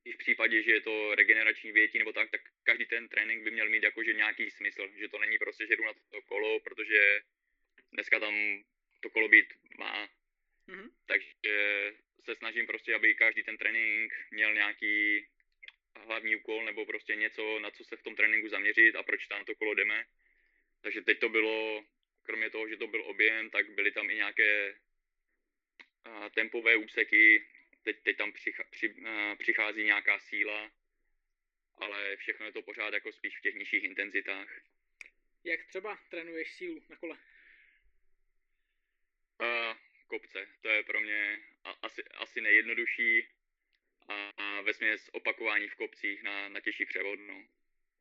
i 0.04 0.12
v 0.12 0.16
případě, 0.16 0.62
že 0.62 0.72
je 0.72 0.80
to 0.80 1.14
regenerační 1.14 1.72
větí 1.72 1.98
nebo 1.98 2.12
tak, 2.12 2.30
tak 2.30 2.40
každý 2.62 2.86
ten 2.86 3.08
trénink 3.08 3.44
by 3.44 3.50
měl 3.50 3.68
mít 3.68 3.82
jakože 3.82 4.12
nějaký 4.12 4.50
smysl, 4.50 4.88
že 4.96 5.08
to 5.08 5.18
není 5.18 5.38
prostě, 5.38 5.66
že 5.66 5.76
jdu 5.76 5.84
na 5.84 5.92
to 6.10 6.22
kolo, 6.22 6.60
protože 6.60 7.20
dneska 7.92 8.20
tam 8.20 8.34
to 9.00 9.10
kolo 9.10 9.28
být 9.28 9.54
má. 9.78 10.08
Mm-hmm. 10.68 10.90
Takže 11.06 11.92
se 12.24 12.34
snažím 12.34 12.66
prostě, 12.66 12.94
aby 12.94 13.14
každý 13.14 13.42
ten 13.42 13.56
trénink 13.56 14.12
měl 14.30 14.54
nějaký 14.54 15.26
hlavní 15.96 16.36
úkol 16.36 16.64
nebo 16.64 16.86
prostě 16.86 17.16
něco, 17.16 17.58
na 17.58 17.70
co 17.70 17.84
se 17.84 17.96
v 17.96 18.02
tom 18.02 18.16
tréninku 18.16 18.48
zaměřit 18.48 18.96
a 18.96 19.02
proč 19.02 19.26
tam 19.26 19.44
to 19.44 19.54
kolo 19.54 19.74
jdeme. 19.74 20.04
Takže 20.80 21.00
teď 21.02 21.18
to 21.18 21.28
bylo, 21.28 21.84
kromě 22.24 22.50
toho, 22.50 22.68
že 22.68 22.76
to 22.76 22.86
byl 22.86 23.04
objem, 23.04 23.50
tak 23.50 23.70
byly 23.70 23.92
tam 23.92 24.10
i 24.10 24.14
nějaké 24.14 24.74
tempové 26.34 26.76
úseky, 26.76 27.46
teď, 27.82 28.02
teď 28.02 28.16
tam 28.16 28.32
přicha, 28.32 28.64
při, 28.70 28.94
přichází 29.38 29.84
nějaká 29.84 30.18
síla, 30.18 30.72
ale 31.76 32.16
všechno 32.16 32.46
je 32.46 32.52
to 32.52 32.62
pořád 32.62 32.94
jako 32.94 33.12
spíš 33.12 33.38
v 33.38 33.42
těch 33.42 33.54
nižších 33.54 33.84
intenzitách. 33.84 34.60
Jak 35.44 35.64
třeba 35.64 35.98
trénuješ 36.10 36.52
sílu 36.52 36.82
na 36.88 36.96
kole? 36.96 37.18
Uh, 39.40 39.76
kopce, 40.06 40.48
to 40.60 40.68
je 40.68 40.82
pro 40.82 41.00
mě 41.00 41.44
asi, 41.82 42.04
asi 42.04 42.40
nejjednodušší 42.40 43.28
a, 44.08 44.28
a 44.28 44.60
ve 44.60 44.74
směs 44.74 45.10
opakování 45.12 45.68
v 45.68 45.74
kopcích 45.74 46.22
na, 46.22 46.48
na 46.48 46.60
těžší 46.60 46.84
převod, 46.84 47.18
no. 47.18 47.44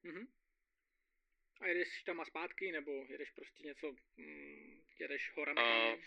Mm-hmm. 0.03 0.27
A 1.63 1.67
jedeš 1.67 2.03
tam 2.03 2.19
a 2.19 2.25
zpátky, 2.25 2.71
nebo 2.71 3.05
jedeš 3.09 3.31
prostě 3.31 3.63
něco, 3.63 3.95
mm, 4.17 4.81
jedeš 4.99 5.31
horami? 5.35 5.59
A 5.61 5.97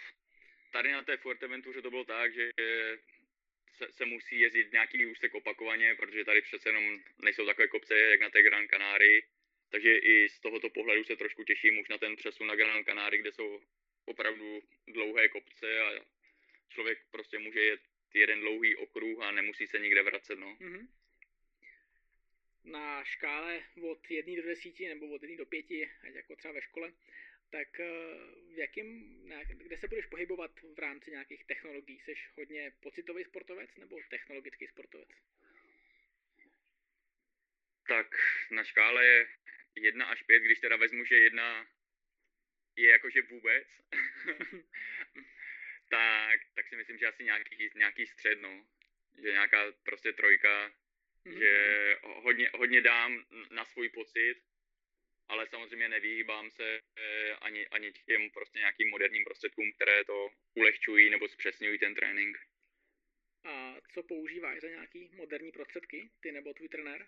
tady 0.73 0.93
na 0.93 1.03
té 1.03 1.17
Fuerteventuře 1.17 1.83
to 1.83 1.91
bylo 1.91 2.05
tak, 2.05 2.35
že 2.35 2.51
se, 3.77 3.93
se 3.93 4.05
musí 4.05 4.41
jezdit 4.41 4.73
nějaký 4.73 5.07
úsek 5.07 5.35
opakovaně, 5.35 5.95
protože 5.95 6.25
tady 6.25 6.43
přece 6.43 6.69
jenom 6.69 6.99
nejsou 7.23 7.47
takové 7.47 7.69
kopce, 7.69 7.99
jak 7.99 8.21
na 8.21 8.31
té 8.31 8.43
Gran 8.43 8.69
Canarii. 8.69 9.23
Takže 9.71 9.99
i 9.99 10.29
z 10.29 10.41
tohoto 10.41 10.71
pohledu 10.71 11.05
se 11.05 11.17
trošku 11.17 11.45
těším 11.45 11.79
už 11.79 11.89
na 11.89 11.99
ten 11.99 12.17
přesun 12.17 12.47
na 12.47 12.55
Gran 12.55 12.85
Canarii, 12.85 13.21
kde 13.21 13.33
jsou 13.33 13.61
opravdu 14.05 14.63
dlouhé 14.87 15.29
kopce 15.29 15.81
a 15.81 16.05
člověk 16.69 16.99
prostě 17.11 17.39
může 17.39 17.61
jet 17.61 17.81
jeden 18.15 18.41
dlouhý 18.41 18.77
okruh 18.77 19.23
a 19.23 19.31
nemusí 19.31 19.67
se 19.67 19.79
nikde 19.79 20.03
vracet, 20.03 20.39
no. 20.39 20.57
Mm-hmm. 20.61 20.89
Na 22.66 23.04
škále 23.04 23.62
od 23.82 24.11
1 24.11 24.37
do 24.37 24.42
10 24.42 24.80
nebo 24.80 25.14
od 25.14 25.23
1 25.23 25.37
do 25.37 25.46
5, 25.46 25.66
ať 26.02 26.14
jako 26.14 26.37
třeba 26.37 26.54
ve 26.54 26.62
škole, 26.62 26.92
tak 27.50 27.80
eh, 27.80 27.87
v 28.54 28.58
jakým, 28.58 28.88
kde 29.56 29.78
se 29.78 29.88
budeš 29.88 30.06
pohybovat 30.06 30.50
v 30.75 30.78
rámci 30.78 31.11
nějakých 31.11 31.44
technologií? 31.44 32.00
Jsi 32.00 32.14
hodně 32.35 32.73
pocitový 32.80 33.25
sportovec 33.25 33.76
nebo 33.76 34.00
technologický 34.11 34.66
sportovec? 34.66 35.08
Tak 37.88 38.16
na 38.50 38.64
škále 38.64 39.06
je 39.06 39.28
1 39.75 40.06
až 40.06 40.23
5, 40.23 40.42
když 40.42 40.61
teda 40.61 40.76
vezmu, 40.76 41.04
že 41.04 41.16
jedna 41.16 41.68
je 42.76 42.88
jakože 42.90 43.23
vůbec, 43.23 43.68
tak, 45.90 46.40
tak 46.54 46.68
si 46.68 46.76
myslím, 46.76 46.99
že 46.99 47.06
asi 47.06 47.25
nějaký, 47.25 47.70
nějaký 47.75 48.06
střed, 48.06 48.40
no. 48.40 48.66
Že 49.23 49.32
nějaká 49.32 49.73
prostě 49.73 50.12
trojka, 50.12 50.73
mm-hmm. 51.26 51.38
že 51.38 51.97
hodně, 52.02 52.50
hodně 52.54 52.80
dám 52.80 53.25
na 53.50 53.64
svůj 53.64 53.88
pocit, 53.88 54.35
ale 55.28 55.47
samozřejmě 55.47 55.88
nevyhýbám 55.88 56.50
se 56.50 56.80
eh, 56.97 57.33
ani, 57.33 57.66
ani 57.66 57.92
těm 57.92 58.30
prostě 58.30 58.59
nějakým 58.59 58.90
moderním 58.90 59.25
prostředkům, 59.25 59.73
které 59.73 60.04
to 60.04 60.28
ulehčují 60.54 61.11
nebo 61.11 61.28
zpřesňují 61.28 61.78
ten 61.78 61.95
trénink. 61.95 62.38
A 63.45 63.76
co 63.95 64.02
používáš 64.02 64.61
za 64.61 64.68
nějaký 64.68 65.11
moderní 65.12 65.52
prostředky, 65.52 66.11
ty 66.21 66.33
nebo 66.33 66.54
tvůj 66.54 66.68
trenér? 66.68 67.06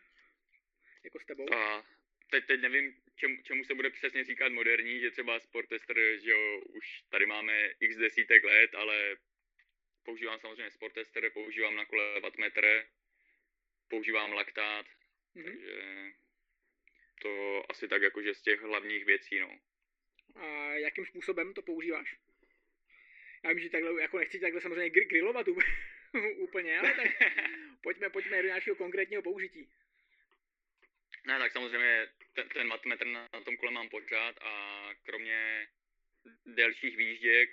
Jako 1.04 1.20
s 1.20 1.24
tebou? 1.24 1.54
A 1.54 1.86
teď, 2.30 2.46
teď 2.46 2.60
nevím, 2.60 3.02
čemu, 3.16 3.42
čemu 3.42 3.64
se 3.64 3.74
bude 3.74 3.90
přesně 3.90 4.24
říkat 4.24 4.52
moderní, 4.52 5.00
že 5.00 5.10
třeba 5.10 5.40
Sportester, 5.40 5.96
že 6.24 6.30
jo, 6.30 6.60
už 6.60 7.02
tady 7.10 7.26
máme 7.26 7.70
x 7.80 7.96
desítek 7.96 8.44
let, 8.44 8.74
ale 8.74 9.16
používám 10.02 10.40
samozřejmě 10.40 10.70
Sportester, 10.70 11.30
používám 11.30 11.76
na 11.76 11.84
kole 11.84 12.20
wattmetr, 12.20 12.86
používám 13.88 14.32
laktát, 14.32 14.86
mm-hmm. 15.36 15.44
takže 15.44 15.82
to 17.22 17.62
asi 17.68 17.88
tak 17.88 18.02
jakože 18.02 18.34
z 18.34 18.42
těch 18.42 18.60
hlavních 18.60 19.04
věcí, 19.04 19.38
no. 19.38 19.58
A 20.34 20.72
jakým 20.72 21.06
způsobem 21.06 21.54
to 21.54 21.62
používáš? 21.62 22.16
Já 23.44 23.50
vím, 23.50 23.58
že 23.58 23.70
takhle, 23.70 24.02
jako 24.02 24.18
nechci 24.18 24.40
takhle 24.40 24.60
samozřejmě 24.60 24.90
grillovat 24.90 25.46
úplně, 26.36 26.78
ale 26.78 26.94
tak 26.94 27.10
pojďme, 27.82 28.10
pojďme 28.10 28.42
do 28.42 28.48
nějakého 28.48 28.76
konkrétního 28.76 29.22
použití. 29.22 29.68
Ne, 31.26 31.38
tak 31.38 31.52
samozřejmě 31.52 32.08
ten, 32.32 32.48
ten 32.48 32.66
matmetr 32.66 33.06
na, 33.06 33.28
na 33.32 33.40
tom 33.40 33.56
kole 33.56 33.72
mám 33.72 33.88
pořád 33.88 34.38
a 34.40 34.84
kromě 35.02 35.68
delších 36.46 36.96
výjížděk, 36.96 37.50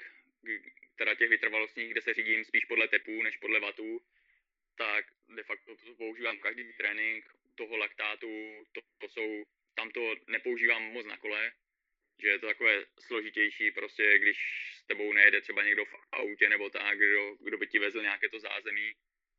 teda 0.95 1.15
těch 1.15 1.29
vytrvalostních, 1.29 1.91
kde 1.91 2.01
se 2.01 2.13
řídím 2.13 2.45
spíš 2.45 2.65
podle 2.65 2.87
tepů 2.87 3.21
než 3.21 3.37
podle 3.37 3.59
vatů, 3.59 4.01
tak 4.77 5.05
de 5.29 5.43
facto 5.43 5.75
to 5.75 5.95
používám 5.95 6.39
každý 6.39 6.73
trénink, 6.73 7.25
toho 7.55 7.77
laktátu, 7.77 8.65
to, 8.71 8.81
to 8.97 9.09
jsou, 9.09 9.43
tam 9.75 9.91
to 9.91 10.15
nepoužívám 10.27 10.83
moc 10.83 11.05
na 11.05 11.17
kole, 11.17 11.51
že 12.21 12.27
je 12.27 12.39
to 12.39 12.47
takové 12.47 12.85
složitější, 12.99 13.71
prostě 13.71 14.19
když 14.19 14.37
s 14.75 14.83
tebou 14.87 15.13
nejede 15.13 15.41
třeba 15.41 15.63
někdo 15.63 15.85
v 15.85 15.95
autě 16.11 16.49
nebo 16.49 16.69
tak, 16.69 16.97
kdo, 16.97 17.35
kdo 17.39 17.57
by 17.57 17.67
ti 17.67 17.79
vezl 17.79 18.01
nějaké 18.01 18.29
to 18.29 18.39
zázemí 18.39 18.95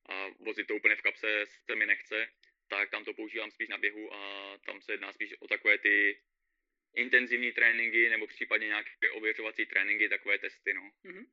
a 0.08 0.28
vozit 0.28 0.66
to 0.66 0.74
úplně 0.76 0.96
v 0.96 1.02
kapse 1.02 1.44
se 1.46 1.76
mi 1.76 1.86
nechce, 1.86 2.28
tak 2.68 2.90
tam 2.90 3.04
to 3.04 3.14
používám 3.14 3.50
spíš 3.50 3.68
na 3.68 3.78
běhu 3.78 4.14
a 4.14 4.52
tam 4.58 4.80
se 4.80 4.92
jedná 4.92 5.12
spíš 5.12 5.34
o 5.40 5.48
takové 5.48 5.78
ty 5.78 6.20
intenzivní 6.94 7.52
tréninky 7.52 8.08
nebo 8.08 8.26
případně 8.26 8.66
nějaké 8.66 9.10
ověřovací 9.10 9.66
tréninky, 9.66 10.08
takové 10.08 10.38
testy, 10.38 10.74
no. 10.74 10.90
Mm-hmm. 11.04 11.26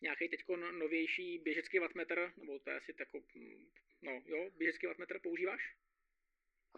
Nějaký 0.00 0.28
teď 0.28 0.40
novější 0.70 1.38
běžecký 1.38 1.78
wattmetr, 1.78 2.32
nebo 2.36 2.58
to 2.58 2.70
je 2.70 2.76
asi 2.76 2.92
takový, 2.92 3.72
no 4.02 4.22
jo, 4.26 4.50
běžecký 4.56 4.86
wattmetr 4.86 5.20
používáš? 5.20 5.74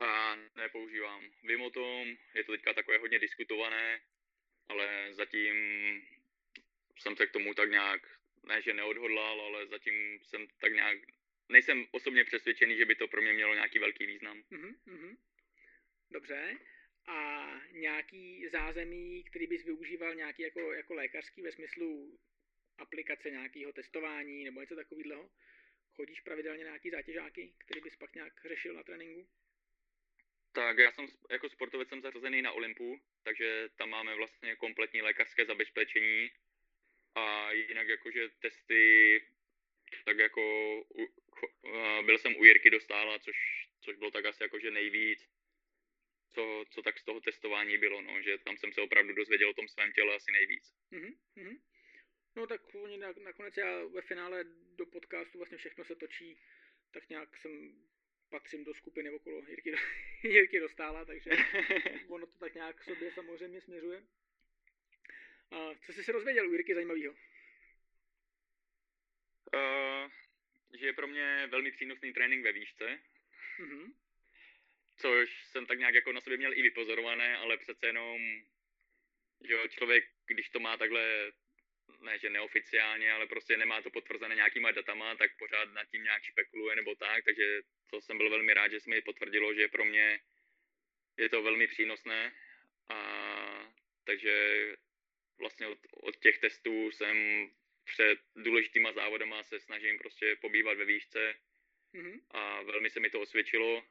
A 0.01 0.37
nepoužívám. 0.57 1.33
Vím 1.43 1.61
o 1.61 1.71
tom, 1.71 2.17
je 2.35 2.45
to 2.45 2.53
teďka 2.53 2.75
takové 2.75 2.99
hodně 2.99 3.19
diskutované, 3.19 4.01
ale 4.69 5.09
zatím 5.15 5.57
jsem 6.99 7.17
se 7.17 7.27
k 7.27 7.33
tomu 7.33 7.55
tak 7.55 7.71
nějak, 7.71 8.19
ne 8.43 8.63
že 8.63 8.75
neodhodlal, 8.75 9.41
ale 9.41 9.67
zatím 9.67 10.19
jsem 10.23 10.49
tak 10.61 10.73
nějak 10.73 10.99
nejsem 11.49 11.87
osobně 11.91 12.25
přesvědčený, 12.25 12.77
že 12.77 12.85
by 12.85 12.95
to 12.95 13.09
pro 13.09 13.23
mě 13.23 13.33
mělo 13.33 13.55
nějaký 13.55 13.79
velký 13.79 14.07
význam. 14.07 14.43
Mm-hmm. 14.51 15.17
Dobře. 16.11 16.59
A 17.07 17.49
nějaký 17.73 18.49
zázemí, 18.49 19.25
který 19.25 19.47
bys 19.47 19.65
využíval 19.65 20.15
nějaký 20.15 20.43
jako, 20.43 20.73
jako 20.73 20.95
lékařský 20.95 21.43
ve 21.43 21.53
smyslu 21.53 22.19
aplikace 22.83 23.31
nějakého 23.31 23.73
testování 23.73 24.45
nebo 24.45 24.61
něco 24.61 24.77
takového? 24.77 25.31
Chodíš 25.95 26.21
pravidelně 26.21 26.65
na 26.65 26.71
nějaký 26.71 26.91
zátěžáky, 26.91 27.53
který 27.59 27.81
bys 27.81 27.97
pak 27.97 28.15
nějak 28.15 28.33
řešil 28.45 28.75
na 28.75 28.83
tréninku? 28.83 29.29
Tak 30.53 30.79
já 30.79 30.93
jsem 30.93 31.07
jako 31.31 31.49
sportovec 31.49 31.89
jsem 31.89 32.03
zařazený 32.03 32.43
na 32.43 32.53
Olympu, 32.53 33.01
takže 33.23 33.69
tam 33.77 33.91
máme 33.91 34.15
vlastně 34.15 34.57
kompletní 34.57 35.03
lékařské 35.03 35.45
zabezpečení 35.45 36.31
a 37.15 37.53
jinak 37.53 37.89
jakože 37.89 38.29
testy 38.29 39.21
tak 40.05 40.19
jako 40.19 40.43
u, 40.81 41.09
byl 42.03 42.19
jsem 42.19 42.37
u 42.37 42.45
Jirky 42.45 42.71
dostála, 42.71 43.19
což, 43.19 43.37
což 43.81 43.97
bylo 43.97 44.11
tak 44.11 44.25
asi 44.25 44.43
jakože 44.43 44.71
nejvíc, 44.71 45.29
co, 46.35 46.65
co 46.71 46.83
tak 46.83 46.99
z 46.99 47.05
toho 47.05 47.21
testování 47.21 47.79
bylo, 47.79 48.03
no, 48.03 48.23
že 48.23 48.39
tam 48.39 48.57
jsem 48.57 48.73
se 48.73 48.81
opravdu 48.81 49.15
dozvěděl 49.15 49.51
o 49.51 49.55
tom 49.55 49.69
svém 49.69 49.93
těle 49.93 50.15
asi 50.15 50.33
nejvíc. 50.33 50.75
Mm-hmm. 50.93 51.61
No 52.37 52.47
tak 52.47 52.75
oni 52.75 52.97
na, 52.97 53.13
nakonec 53.23 53.57
já 53.57 53.85
ve 53.85 54.03
finále 54.03 54.45
do 54.77 54.87
podcastu 54.87 55.39
vlastně 55.39 55.59
všechno 55.59 55.85
se 55.85 55.95
točí, 55.95 56.39
tak 56.91 57.09
nějak 57.09 57.37
jsem 57.37 57.83
patřím 58.31 58.65
do 58.65 58.75
skupiny 58.75 59.11
okolo 59.11 59.43
Jirky, 59.49 59.75
Jirky 60.23 60.61
dostála, 60.61 61.05
takže 61.05 61.31
ono 62.09 62.27
to 62.27 62.39
tak 62.39 62.55
nějak 62.55 62.85
sobě 62.85 63.13
samozřejmě 63.13 63.61
směřuje. 63.61 64.03
A 65.51 65.75
co 65.87 65.93
jsi 65.93 66.05
se 66.05 66.13
dozvěděl 66.13 66.49
u 66.49 66.53
Jirky 66.53 66.75
zajímavého? 66.75 67.15
Uh, 69.55 70.11
že 70.79 70.87
je 70.87 70.93
pro 70.93 71.07
mě 71.07 71.47
velmi 71.51 71.73
přínosný 71.73 72.13
trénink 72.13 72.45
ve 72.45 72.53
výšce. 72.53 73.01
Mm-hmm. 73.61 73.95
Což 74.97 75.45
jsem 75.45 75.67
tak 75.67 75.79
nějak 75.79 75.95
jako 75.95 76.13
na 76.13 76.21
sobě 76.21 76.39
měl 76.39 76.53
i 76.53 76.63
vypozorované, 76.63 77.37
ale 77.37 77.57
přece 77.57 77.87
jenom, 77.87 78.43
že 79.45 79.69
člověk, 79.69 80.05
když 80.27 80.51
to 80.51 80.61
má 80.61 80.77
takhle, 80.77 81.33
ne 82.03 82.19
že 82.19 82.31
neoficiálně, 82.31 83.13
ale 83.13 83.27
prostě 83.27 83.57
nemá 83.57 83.83
to 83.83 83.91
potvrzené 83.91 84.35
nějakýma 84.35 84.71
datama, 84.71 85.17
tak 85.17 85.37
pořád 85.39 85.65
nad 85.73 85.85
tím 85.85 86.03
nějak 86.03 86.23
špekuluje 86.23 86.77
nebo 86.77 86.95
tak, 86.95 87.25
takže 87.25 87.61
to 87.91 88.01
jsem 88.01 88.19
byl 88.19 88.31
velmi 88.31 88.55
rád, 88.55 88.69
že 88.69 88.81
se 88.81 88.91
mi 88.91 89.03
potvrdilo, 89.03 89.55
že 89.55 89.69
pro 89.69 89.85
mě 89.85 90.21
je 91.17 91.29
to 91.29 91.43
velmi 91.43 91.67
přínosné 91.67 92.33
a 92.89 92.99
takže 94.05 94.35
vlastně 95.39 95.67
od, 95.67 95.79
od 95.93 96.17
těch 96.17 96.39
testů 96.39 96.91
jsem 96.91 97.49
před 97.85 98.19
důležitýma 98.37 98.93
závodama 98.93 99.43
se 99.43 99.61
snažím 99.61 99.99
prostě 99.99 100.37
pobývat 100.37 100.79
ve 100.79 100.85
výšce 100.85 101.35
mm-hmm. 101.95 102.21
a 102.31 102.63
velmi 102.63 102.91
se 102.91 103.01
mi 103.01 103.11
to 103.11 103.21
osvědčilo. 103.21 103.85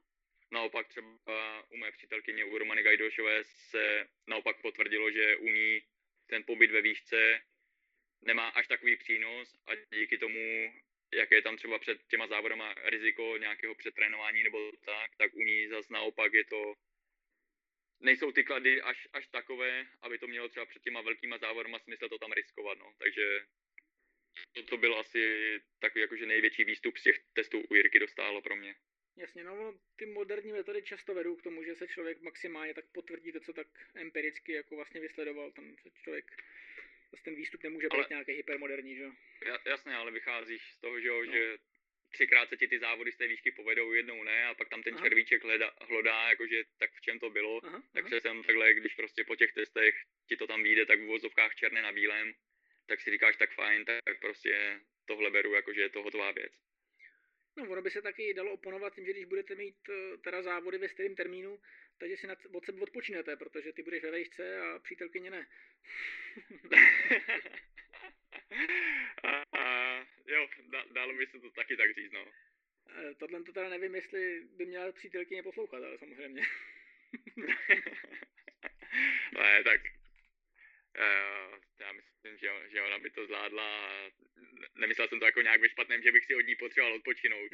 Naopak 0.51 0.87
třeba 0.87 1.67
u 1.69 1.77
mé 1.77 1.91
přítelkyně, 1.91 2.45
u 2.45 2.57
Romany 2.57 2.83
Gajdošové 2.83 3.43
se 3.43 4.07
naopak 4.27 4.61
potvrdilo, 4.61 5.11
že 5.11 5.35
u 5.35 5.47
ní 5.47 5.81
ten 6.27 6.43
pobyt 6.43 6.71
ve 6.71 6.81
výšce 6.81 7.41
nemá 8.21 8.47
až 8.49 8.67
takový 8.67 8.97
přínos 8.97 9.55
a 9.67 9.71
díky 9.95 10.17
tomu, 10.17 10.73
jaké 11.13 11.35
je 11.35 11.41
tam 11.41 11.57
třeba 11.57 11.79
před 11.79 12.07
těma 12.07 12.27
závodama 12.27 12.75
riziko 12.83 13.37
nějakého 13.37 13.75
přetrénování 13.75 14.43
nebo 14.43 14.71
tak, 14.71 15.11
tak 15.17 15.33
u 15.33 15.41
ní 15.41 15.67
zase 15.67 15.93
naopak 15.93 16.33
je 16.33 16.45
to 16.45 16.73
nejsou 17.99 18.31
ty 18.31 18.43
klady 18.43 18.81
až, 18.81 19.07
až 19.13 19.27
takové, 19.27 19.87
aby 20.01 20.17
to 20.17 20.27
mělo 20.27 20.49
třeba 20.49 20.65
před 20.65 20.83
těma 20.83 21.01
velkýma 21.01 21.37
závodama 21.37 21.79
smysl 21.79 22.09
to 22.09 22.17
tam 22.17 22.31
riskovat, 22.31 22.77
no. 22.77 22.93
Takže 22.97 23.45
to, 24.53 24.63
to 24.63 24.77
byl 24.77 24.99
asi 24.99 25.39
takový 25.79 26.01
jakože 26.01 26.25
největší 26.25 26.63
výstup 26.63 26.97
z 26.97 27.03
těch 27.03 27.19
testů 27.33 27.61
u 27.69 27.75
Jirky 27.75 27.99
dostálo 27.99 28.41
pro 28.41 28.55
mě. 28.55 28.75
Jasně, 29.15 29.43
no 29.43 29.79
ty 29.95 30.05
moderní 30.05 30.51
metody 30.51 30.81
často 30.81 31.13
vedou 31.13 31.35
k 31.35 31.41
tomu, 31.41 31.63
že 31.63 31.75
se 31.75 31.87
člověk 31.87 32.21
maximálně 32.21 32.73
tak 32.73 32.85
potvrdí 32.91 33.31
to, 33.31 33.39
co 33.39 33.53
tak 33.53 33.67
empiricky 33.95 34.51
jako 34.51 34.75
vlastně 34.75 35.01
vysledoval. 35.01 35.51
Tam 35.51 35.75
se 35.81 35.89
člověk, 36.03 36.43
vlastně 37.11 37.31
ten 37.31 37.35
výstup 37.35 37.63
nemůže 37.63 37.87
být 37.87 37.93
ale, 37.93 38.05
nějaký 38.09 38.31
hypermoderní, 38.31 38.95
že 38.95 39.01
jo? 39.01 39.11
Jasně, 39.65 39.95
ale 39.95 40.11
vycházíš 40.11 40.61
z 40.73 40.79
toho, 40.79 41.01
že, 41.01 41.07
jo, 41.07 41.23
no. 41.25 41.31
že 41.31 41.57
třikrát 42.11 42.49
se 42.49 42.57
ti 42.57 42.67
ty 42.67 42.79
závody 42.79 43.11
z 43.11 43.17
té 43.17 43.27
výšky 43.27 43.51
povedou, 43.51 43.93
jednou 43.93 44.23
ne, 44.23 44.45
a 44.45 44.53
pak 44.53 44.69
tam 44.69 44.83
ten 44.83 44.93
Aha. 44.93 45.03
červíček 45.03 45.43
hleda, 45.43 45.71
hlodá, 45.81 46.29
jakože 46.29 46.63
tak 46.79 46.91
v 46.93 47.01
čem 47.01 47.19
to 47.19 47.29
bylo. 47.29 47.65
Aha, 47.65 47.77
aha. 47.77 47.83
Takže 47.93 48.21
jsem 48.21 48.43
takhle, 48.43 48.73
když 48.73 48.95
prostě 48.95 49.23
po 49.23 49.35
těch 49.35 49.53
testech 49.53 49.95
ti 50.27 50.37
to 50.37 50.47
tam 50.47 50.63
vyjde, 50.63 50.85
tak 50.85 50.99
v 50.99 51.03
uvozovkách 51.03 51.55
černé 51.55 51.81
na 51.81 51.91
bílém, 51.91 52.33
tak 52.85 53.01
si 53.01 53.11
říkáš, 53.11 53.37
tak 53.37 53.53
fajn, 53.53 53.85
tak, 53.85 54.03
tak 54.05 54.19
prostě 54.19 54.79
tohle 55.05 55.31
beru, 55.31 55.53
jakože 55.53 55.81
je 55.81 55.89
to 55.89 56.03
hotová 56.03 56.31
věc. 56.31 56.53
No, 57.57 57.69
ono 57.69 57.81
by 57.81 57.91
se 57.91 58.01
taky 58.01 58.33
dalo 58.33 58.51
oponovat 58.51 58.95
tím, 58.95 59.05
že 59.05 59.11
když 59.11 59.25
budete 59.25 59.55
mít 59.55 59.75
eh, 59.89 60.17
teda 60.17 60.41
závody 60.41 60.77
ve 60.77 60.89
stejném 60.89 61.15
termínu, 61.15 61.59
takže 62.01 62.17
si 62.17 62.27
nad, 62.27 62.39
od 62.51 62.65
sebe 62.65 62.81
odpočinete, 62.81 63.35
protože 63.35 63.73
ty 63.73 63.83
budeš 63.83 64.03
ve 64.03 64.11
vejšce 64.11 64.59
a 64.59 64.79
přítelkyně 64.79 65.29
ne. 65.29 65.47
a, 69.23 69.43
a, 69.59 69.97
jo, 70.27 70.47
dá, 70.69 70.85
dalo 70.91 71.13
by 71.13 71.27
se 71.27 71.39
to 71.39 71.51
taky 71.51 71.77
tak 71.77 71.95
říct, 71.95 72.11
no. 72.11 72.25
Eh, 72.89 73.15
Tohle 73.15 73.43
to 73.43 73.53
teda 73.53 73.69
nevím, 73.69 73.95
jestli 73.95 74.41
by 74.57 74.65
měla 74.65 74.91
přítelkyně 74.91 75.43
poslouchat, 75.43 75.83
ale 75.83 75.97
samozřejmě. 75.97 76.41
ne, 79.33 79.63
tak 79.63 79.81
já 81.79 81.91
myslím, 81.91 82.37
že, 82.37 82.69
že 82.69 82.81
ona 82.81 82.99
by 82.99 83.09
to 83.09 83.25
zvládla. 83.25 83.87
a 83.87 84.11
Nemyslel 84.75 85.07
jsem 85.07 85.19
to 85.19 85.25
jako 85.25 85.41
nějak 85.41 85.61
ve 85.61 85.69
špatném, 85.69 86.01
že 86.01 86.11
bych 86.11 86.25
si 86.25 86.35
od 86.35 86.41
ní 86.41 86.55
potřeboval 86.55 86.93
odpočinout. 86.95 87.51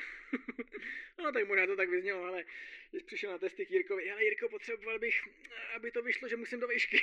no 1.18 1.32
tak 1.32 1.48
možná 1.48 1.68
to 1.68 1.76
tak 1.76 1.90
vyznělo, 1.90 2.24
ale 2.24 2.46
když 2.92 3.04
přišel 3.04 3.32
na 3.32 3.38
testy 3.38 3.66
k 3.66 3.72
Jirkovi, 3.72 4.12
ale 4.12 4.24
Jirko, 4.24 4.50
potřeboval 4.50 5.00
bych, 5.00 5.22
aby 5.76 5.92
to 5.92 6.02
vyšlo, 6.02 6.28
že 6.28 6.36
musím 6.36 6.60
do 6.60 6.68
výšky. 6.68 7.02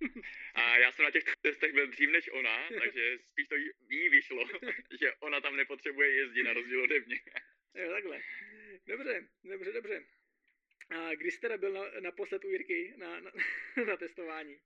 A 0.54 0.78
já 0.78 0.92
jsem 0.92 1.04
na 1.04 1.10
těch 1.10 1.24
testech 1.40 1.72
byl 1.72 1.86
dřív 1.86 2.10
než 2.10 2.28
ona, 2.32 2.68
takže 2.80 3.18
spíš 3.18 3.48
to 3.48 3.54
jí- 3.88 4.08
vyšlo, 4.08 4.48
že 5.00 5.12
ona 5.20 5.40
tam 5.40 5.56
nepotřebuje 5.56 6.10
jezdit 6.10 6.42
na 6.42 6.52
rozdíl 6.52 6.82
ode 6.82 7.00
mě. 7.00 7.20
jo, 7.74 7.90
takhle. 7.90 8.20
Dobře, 8.86 9.28
dobře, 9.44 9.72
dobře. 9.72 10.06
A 10.90 11.14
kdy 11.14 11.30
jsi 11.30 11.40
teda 11.40 11.56
byl 11.56 11.72
na, 11.72 12.00
naposled 12.00 12.44
u 12.44 12.50
Jirky 12.50 12.94
na, 12.96 13.20
na, 13.20 13.30
na 13.86 13.96
testování? 13.96 14.60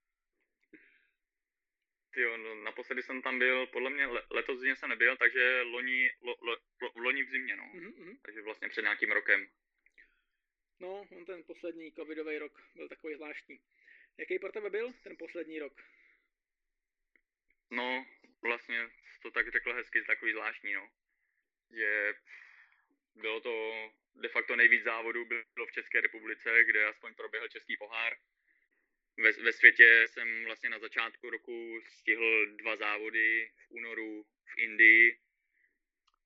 Jo, 2.16 2.37
no, 2.37 2.54
naposledy 2.54 3.02
jsem 3.02 3.23
tam 3.23 3.38
byl, 3.38 3.66
podle 3.66 3.90
mě 3.90 4.06
le, 4.06 4.23
letos 4.30 4.61
zimě 4.61 4.76
jsem 4.76 4.88
nebyl, 4.88 5.16
takže 5.16 5.62
loni, 5.62 6.11
lo, 6.23 6.37
lo, 6.42 6.56
lo, 6.80 6.90
loni 6.94 7.23
v 7.23 7.30
zimě, 7.30 7.56
no. 7.56 7.71
Mhm, 7.75 7.94
mhm. 7.97 8.18
Takže 8.23 8.42
vlastně 8.42 8.68
před 8.68 8.83
nějakým 8.83 9.12
rokem. 9.12 9.49
No, 10.80 11.06
on 11.11 11.25
ten 11.25 11.44
poslední 11.44 11.92
covidový 11.92 12.38
rok 12.38 12.62
byl 12.75 12.88
takový 12.88 13.14
zvláštní. 13.14 13.61
Jaký 14.18 14.38
pro 14.38 14.52
tebe 14.52 14.71
byl 14.71 14.92
ten 14.92 15.16
poslední 15.16 15.59
rok? 15.59 15.83
No, 17.71 18.06
vlastně 18.42 18.90
to 19.23 19.30
tak 19.30 19.52
řekl 19.52 19.73
hezky, 19.73 20.02
takový 20.02 20.33
zvláštní, 20.33 20.73
no. 20.73 20.90
Že 21.71 22.14
bylo 23.14 23.40
to 23.40 23.75
de 24.14 24.28
facto 24.28 24.56
nejvíc 24.56 24.85
závodů 24.85 25.25
bylo 25.25 25.66
v 25.66 25.73
České 25.73 26.00
republice, 26.00 26.64
kde 26.64 26.87
aspoň 26.87 27.14
proběhl 27.14 27.49
český 27.49 27.76
pohár. 27.76 28.16
Ve, 29.16 29.33
ve 29.33 29.52
světě 29.52 30.06
jsem 30.09 30.44
vlastně 30.44 30.68
na 30.68 30.78
začátku 30.78 31.30
roku 31.30 31.80
stihl 31.88 32.47
dva 32.47 32.76
závody 32.76 33.50
v 33.56 33.71
únoru 33.71 34.26
v 34.44 34.59
Indii 34.59 35.18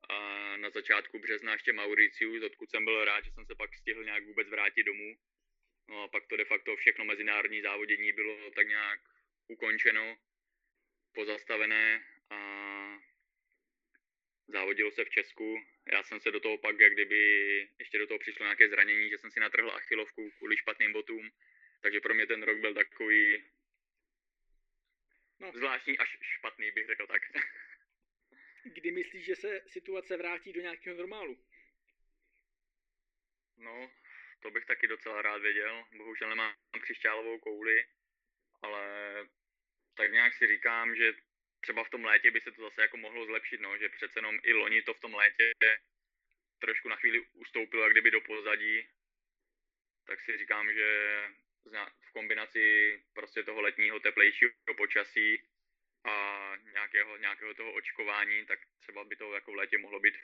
a 0.09 0.57
na 0.57 0.71
začátku 0.71 1.19
března 1.19 1.53
ještě 1.53 1.73
Mauricius, 1.73 2.43
odkud 2.43 2.71
jsem 2.71 2.85
byl 2.85 3.05
rád, 3.05 3.25
že 3.25 3.31
jsem 3.31 3.47
se 3.47 3.55
pak 3.55 3.75
stihl 3.75 4.05
nějak 4.05 4.25
vůbec 4.25 4.49
vrátit 4.49 4.83
domů. 4.83 5.19
No 5.89 6.03
a 6.03 6.09
pak 6.09 6.27
to 6.27 6.37
de 6.37 6.45
facto 6.45 6.77
všechno 6.77 7.05
mezinárodní 7.05 7.63
závodění 7.63 8.13
bylo 8.13 8.51
tak 8.51 8.69
nějak 8.69 9.01
ukončeno 9.49 10.19
pozastavené 11.15 12.05
a 12.31 12.39
závodilo 14.49 14.91
se 14.91 15.05
v 15.05 15.11
Česku. 15.11 15.59
Já 15.93 16.03
jsem 16.03 16.21
se 16.21 16.31
do 16.31 16.41
toho 16.41 16.59
pak, 16.59 16.81
jak 16.81 16.93
kdyby 16.93 17.21
ještě 17.79 17.99
do 17.99 18.07
toho 18.07 18.19
přišlo 18.19 18.45
nějaké 18.45 18.69
zranění, 18.69 19.11
že 19.11 19.19
jsem 19.19 19.31
si 19.31 19.41
natrhl 19.41 19.71
achilovku 19.71 20.31
kvůli 20.31 20.57
špatným 20.57 20.93
botům. 20.93 21.31
Takže 21.81 22.01
pro 22.01 22.15
mě 22.15 22.27
ten 22.27 22.43
rok 22.43 22.59
byl 22.59 22.75
takový 22.75 23.45
No. 25.41 25.53
zvláštní 25.53 25.99
až 25.99 26.19
špatný, 26.21 26.71
bych 26.71 26.87
řekl 26.87 27.07
tak. 27.07 27.23
Kdy 28.75 28.91
myslíš, 28.91 29.25
že 29.25 29.37
se 29.37 29.61
situace 29.67 30.17
vrátí 30.17 30.53
do 30.53 30.61
nějakého 30.61 30.97
normálu? 30.97 31.45
No, 33.57 33.91
to 34.41 34.51
bych 34.51 34.67
taky 34.67 34.87
docela 34.87 35.23
rád 35.23 35.39
věděl. 35.39 35.85
Bohužel 35.97 36.29
nemám 36.29 36.55
křišťálovou 36.81 37.39
kouli, 37.39 37.87
ale 38.63 39.13
tak 39.95 40.13
nějak 40.13 40.35
si 40.35 40.47
říkám, 40.47 40.97
že 40.97 41.13
třeba 41.61 41.85
v 41.85 41.91
tom 41.91 42.05
létě 42.05 42.31
by 42.31 42.41
se 42.41 42.53
to 42.53 42.63
zase 42.63 42.83
jako 42.83 42.97
mohlo 42.97 43.27
zlepšit, 43.27 43.61
no, 43.61 43.79
že 43.79 43.89
přece 43.89 44.19
jenom 44.19 44.39
i 44.43 44.53
loni 44.53 44.83
to 44.83 44.95
v 44.95 45.01
tom 45.01 45.15
létě 45.15 45.53
trošku 46.59 46.89
na 46.89 46.97
chvíli 46.97 47.21
ustoupilo 47.33 47.83
jak 47.83 47.93
kdyby 47.93 48.11
do 48.11 48.21
pozadí, 48.21 48.89
tak 50.07 50.21
si 50.21 50.39
říkám, 50.39 50.73
že 50.73 50.89
v 52.01 52.13
kombinaci 52.13 52.99
prostě 53.13 53.43
toho 53.43 53.61
letního 53.61 54.01
teplejšího 54.01 54.53
počasí 54.77 55.43
a 56.05 56.53
nějakého, 56.73 57.17
nějakého 57.17 57.55
toho 57.55 57.73
očkování, 57.73 58.47
tak 58.47 58.59
třeba 58.81 59.05
by 59.05 59.17
to 59.17 59.35
jako 59.35 59.53
v 59.53 59.55
létě 59.55 59.79
mohlo 59.79 60.01
být 60.01 60.15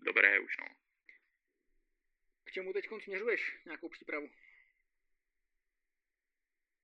dobré 0.00 0.38
už, 0.38 0.56
no. 0.56 0.66
K 2.44 2.52
čemu 2.52 2.72
teď 2.72 2.88
směřuješ 3.00 3.56
nějakou 3.64 3.88
přípravu? 3.88 4.30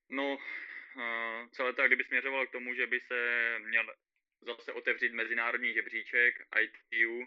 No, 0.08 0.38
uh, 0.96 1.48
celé 1.50 1.72
to 1.72 1.82
jak 1.82 1.88
kdyby 1.88 2.04
směřovalo 2.04 2.46
k 2.46 2.52
tomu, 2.52 2.74
že 2.74 2.86
by 2.86 3.00
se 3.00 3.58
měl 3.58 3.94
zase 4.40 4.72
otevřít 4.72 5.12
mezinárodní 5.12 5.74
žebříček 5.74 6.34
ITU, 6.60 7.26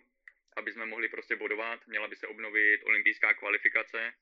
aby 0.56 0.72
jsme 0.72 0.86
mohli 0.86 1.10
prostě 1.10 1.36
bodovat. 1.36 1.88
Měla 1.88 2.08
by 2.08 2.16
se 2.16 2.28
obnovit 2.28 2.84
olympijská 2.84 3.34
kvalifikace, 3.34 4.14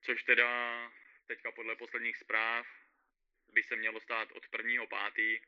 což 0.00 0.22
teda 0.22 0.92
teďka 1.26 1.52
podle 1.52 1.76
posledních 1.76 2.16
zpráv 2.16 2.66
by 3.52 3.62
se 3.62 3.76
mělo 3.76 4.00
stát 4.00 4.32
od 4.32 4.48
prvního 4.48 4.86
pátý, 4.86 5.40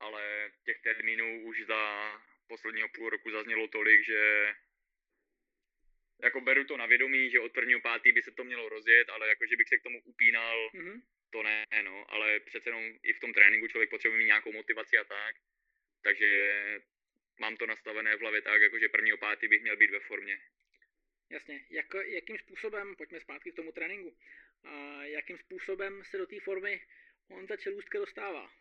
ale 0.00 0.52
těch 0.64 0.80
termínů 0.80 1.42
už 1.42 1.66
za 1.66 2.12
posledního 2.48 2.88
půl 2.88 3.10
roku 3.10 3.30
zaznělo 3.30 3.68
tolik, 3.68 4.04
že 4.04 4.54
jako 6.22 6.40
beru 6.40 6.64
to 6.64 6.76
na 6.76 6.86
vědomí, 6.86 7.30
že 7.30 7.40
od 7.40 7.52
prvního 7.52 7.80
pátý 7.80 8.12
by 8.12 8.22
se 8.22 8.30
to 8.30 8.44
mělo 8.44 8.68
rozjet, 8.68 9.08
ale 9.08 9.28
jakože 9.28 9.56
bych 9.56 9.68
se 9.68 9.78
k 9.78 9.82
tomu 9.82 10.00
upínal, 10.04 10.70
Mhm. 10.74 11.02
to 11.30 11.42
ne, 11.42 11.64
no, 11.82 12.04
ale 12.12 12.40
přece 12.40 12.68
jenom 12.68 12.84
i 13.02 13.12
v 13.12 13.20
tom 13.20 13.32
tréninku 13.32 13.68
člověk 13.68 13.90
potřebuje 13.90 14.18
mít 14.18 14.26
nějakou 14.26 14.52
motivaci 14.52 14.98
a 14.98 15.04
tak, 15.04 15.36
takže 16.02 16.28
mám 17.40 17.56
to 17.56 17.66
nastavené 17.66 18.16
v 18.16 18.20
hlavě 18.20 18.42
tak, 18.42 18.62
jakože 18.62 18.88
prvního 18.88 19.16
pátý 19.18 19.48
bych 19.48 19.62
měl 19.62 19.76
být 19.76 19.90
ve 19.90 20.00
formě. 20.00 20.40
Jasně. 21.30 21.64
Jak, 21.70 21.86
jakým 22.04 22.38
způsobem, 22.38 22.96
pojďme 22.96 23.20
zpátky 23.20 23.52
k 23.52 23.56
tomu 23.56 23.72
tréninku, 23.72 24.16
a 24.64 25.04
jakým 25.04 25.38
způsobem 25.38 26.04
se 26.04 26.18
do 26.18 26.26
té 26.26 26.40
formy 26.40 26.80
on 27.30 27.46
ta 27.46 27.56
čelůstka 27.56 27.98
dostává? 27.98 28.52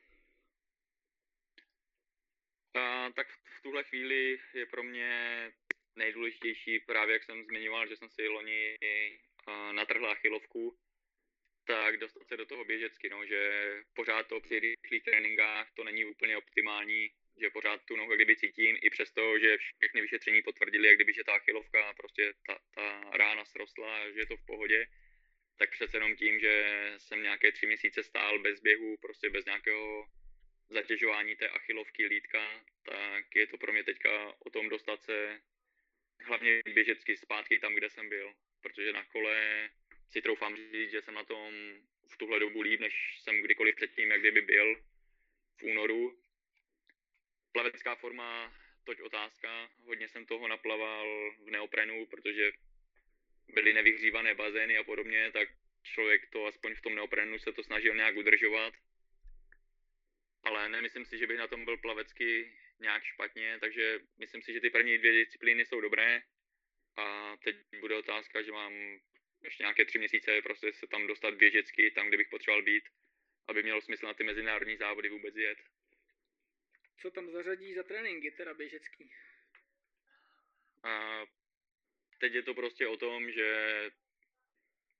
A, 2.73 3.10
tak 3.15 3.27
v- 3.27 3.62
tuhle 3.62 3.84
chvíli 3.84 4.39
je 4.53 4.65
pro 4.65 4.84
mě 4.84 5.51
nejdůležitější 5.95 6.79
právě, 6.79 7.13
jak 7.13 7.23
jsem 7.23 7.43
zmiňoval, 7.43 7.88
že 7.88 7.97
jsem 7.97 8.10
si 8.10 8.27
loni 8.27 8.75
natrhl 9.71 10.10
achilovku, 10.10 10.79
tak 11.65 11.97
dostat 11.97 12.27
se 12.27 12.38
do 12.38 12.45
toho 12.45 12.65
běžecky, 12.65 13.10
no, 13.10 13.25
že 13.25 13.71
pořád 13.93 14.27
to 14.27 14.39
při 14.39 14.60
rychlých 14.60 15.03
tréninkách 15.03 15.71
to 15.73 15.84
není 15.84 16.05
úplně 16.05 16.38
optimální, 16.38 17.12
že 17.41 17.49
pořád 17.49 17.82
tu 17.86 17.95
nohu 17.95 18.15
kdyby 18.15 18.36
cítím, 18.36 18.78
i 18.82 18.89
přesto, 18.89 19.39
že 19.39 19.58
všechny 19.58 20.02
vyšetření 20.02 20.41
potvrdili, 20.41 20.88
jak 20.88 20.95
kdyby, 20.95 21.13
že 21.13 21.23
ta 21.23 21.34
achilovka, 21.34 21.93
prostě 21.93 22.34
ta, 22.47 22.60
ta 22.75 23.10
rána 23.13 23.45
srostla, 23.45 24.12
že 24.12 24.19
je 24.19 24.25
to 24.25 24.38
v 24.38 24.45
pohodě, 24.45 24.88
tak 25.58 25.71
přece 25.71 25.97
jenom 25.97 26.15
tím, 26.15 26.39
že 26.39 26.84
jsem 26.97 27.23
nějaké 27.23 27.52
tři 27.52 27.67
měsíce 27.67 28.04
stál 28.04 28.39
bez 28.39 28.60
běhu, 28.60 28.97
prostě 28.97 29.30
bez 29.30 29.45
nějakého 29.45 30.06
zatěžování 30.69 31.36
té 31.36 31.49
achilovky 31.49 32.06
lítka, 32.06 32.65
tak 32.84 33.36
je 33.36 33.47
to 33.47 33.58
pro 33.58 33.73
mě 33.73 33.84
teďka 33.84 34.34
o 34.45 34.49
tom 34.49 34.69
dostat 34.69 35.04
se 35.04 35.41
hlavně 36.25 36.62
běžecky 36.73 37.17
zpátky 37.17 37.60
tam, 37.60 37.75
kde 37.75 37.89
jsem 37.89 38.10
byl. 38.10 38.34
Protože 38.62 38.93
na 38.93 39.06
kole 39.06 39.69
si 40.10 40.21
troufám 40.21 40.56
říct, 40.56 40.91
že 40.91 41.02
jsem 41.02 41.13
na 41.13 41.23
tom 41.23 41.54
v 42.13 42.17
tuhle 42.17 42.39
dobu 42.39 42.62
líp, 42.62 42.80
než 42.80 43.19
jsem 43.21 43.41
kdykoliv 43.41 43.75
předtím, 43.75 44.12
jak 44.12 44.19
kdyby 44.19 44.41
byl 44.41 44.75
v 45.58 45.63
únoru. 45.63 46.21
Plavecká 47.51 47.95
forma, 47.95 48.53
toť 48.83 49.01
otázka. 49.01 49.69
Hodně 49.85 50.07
jsem 50.07 50.25
toho 50.25 50.47
naplaval 50.47 51.31
v 51.45 51.49
neoprenu, 51.51 52.05
protože 52.05 52.51
byly 53.53 53.73
nevyhřívané 53.73 54.35
bazény 54.35 54.77
a 54.77 54.83
podobně, 54.83 55.31
tak 55.31 55.49
člověk 55.83 56.29
to 56.29 56.45
aspoň 56.45 56.75
v 56.75 56.81
tom 56.81 56.95
neoprenu 56.95 57.39
se 57.39 57.51
to 57.51 57.63
snažil 57.63 57.95
nějak 57.95 58.15
udržovat 58.15 58.73
ale 60.43 60.69
nemyslím 60.69 61.05
si, 61.05 61.17
že 61.17 61.27
bych 61.27 61.38
na 61.38 61.47
tom 61.47 61.65
byl 61.65 61.77
plavecky 61.77 62.51
nějak 62.79 63.03
špatně, 63.03 63.57
takže 63.59 63.99
myslím 64.19 64.41
si, 64.41 64.53
že 64.53 64.62
ty 64.62 64.69
první 64.69 64.97
dvě 64.97 65.12
disciplíny 65.12 65.65
jsou 65.65 65.81
dobré 65.81 66.21
a 66.97 67.38
teď 67.43 67.55
bude 67.79 67.95
otázka, 67.95 68.41
že 68.41 68.51
mám 68.51 68.73
ještě 69.43 69.63
nějaké 69.63 69.85
tři 69.85 69.97
měsíce 69.99 70.41
prostě 70.41 70.73
se 70.73 70.88
tam 70.88 71.07
dostat 71.07 71.33
běžecky, 71.33 71.91
tam, 71.91 72.07
kde 72.07 72.17
bych 72.17 72.29
potřeboval 72.29 72.63
být, 72.63 72.83
aby 73.47 73.63
mělo 73.63 73.81
smysl 73.81 74.05
na 74.05 74.13
ty 74.13 74.23
mezinárodní 74.23 74.77
závody 74.77 75.09
vůbec 75.09 75.35
jet. 75.35 75.57
Co 77.01 77.12
tam 77.12 77.31
zařadí 77.31 77.73
za 77.73 77.83
tréninky, 77.83 78.31
teda 78.31 78.53
běžecký? 78.53 79.12
A 80.83 81.23
teď 82.19 82.33
je 82.33 82.43
to 82.43 82.53
prostě 82.53 82.88
o 82.88 82.97
tom, 82.97 83.31
že 83.31 83.91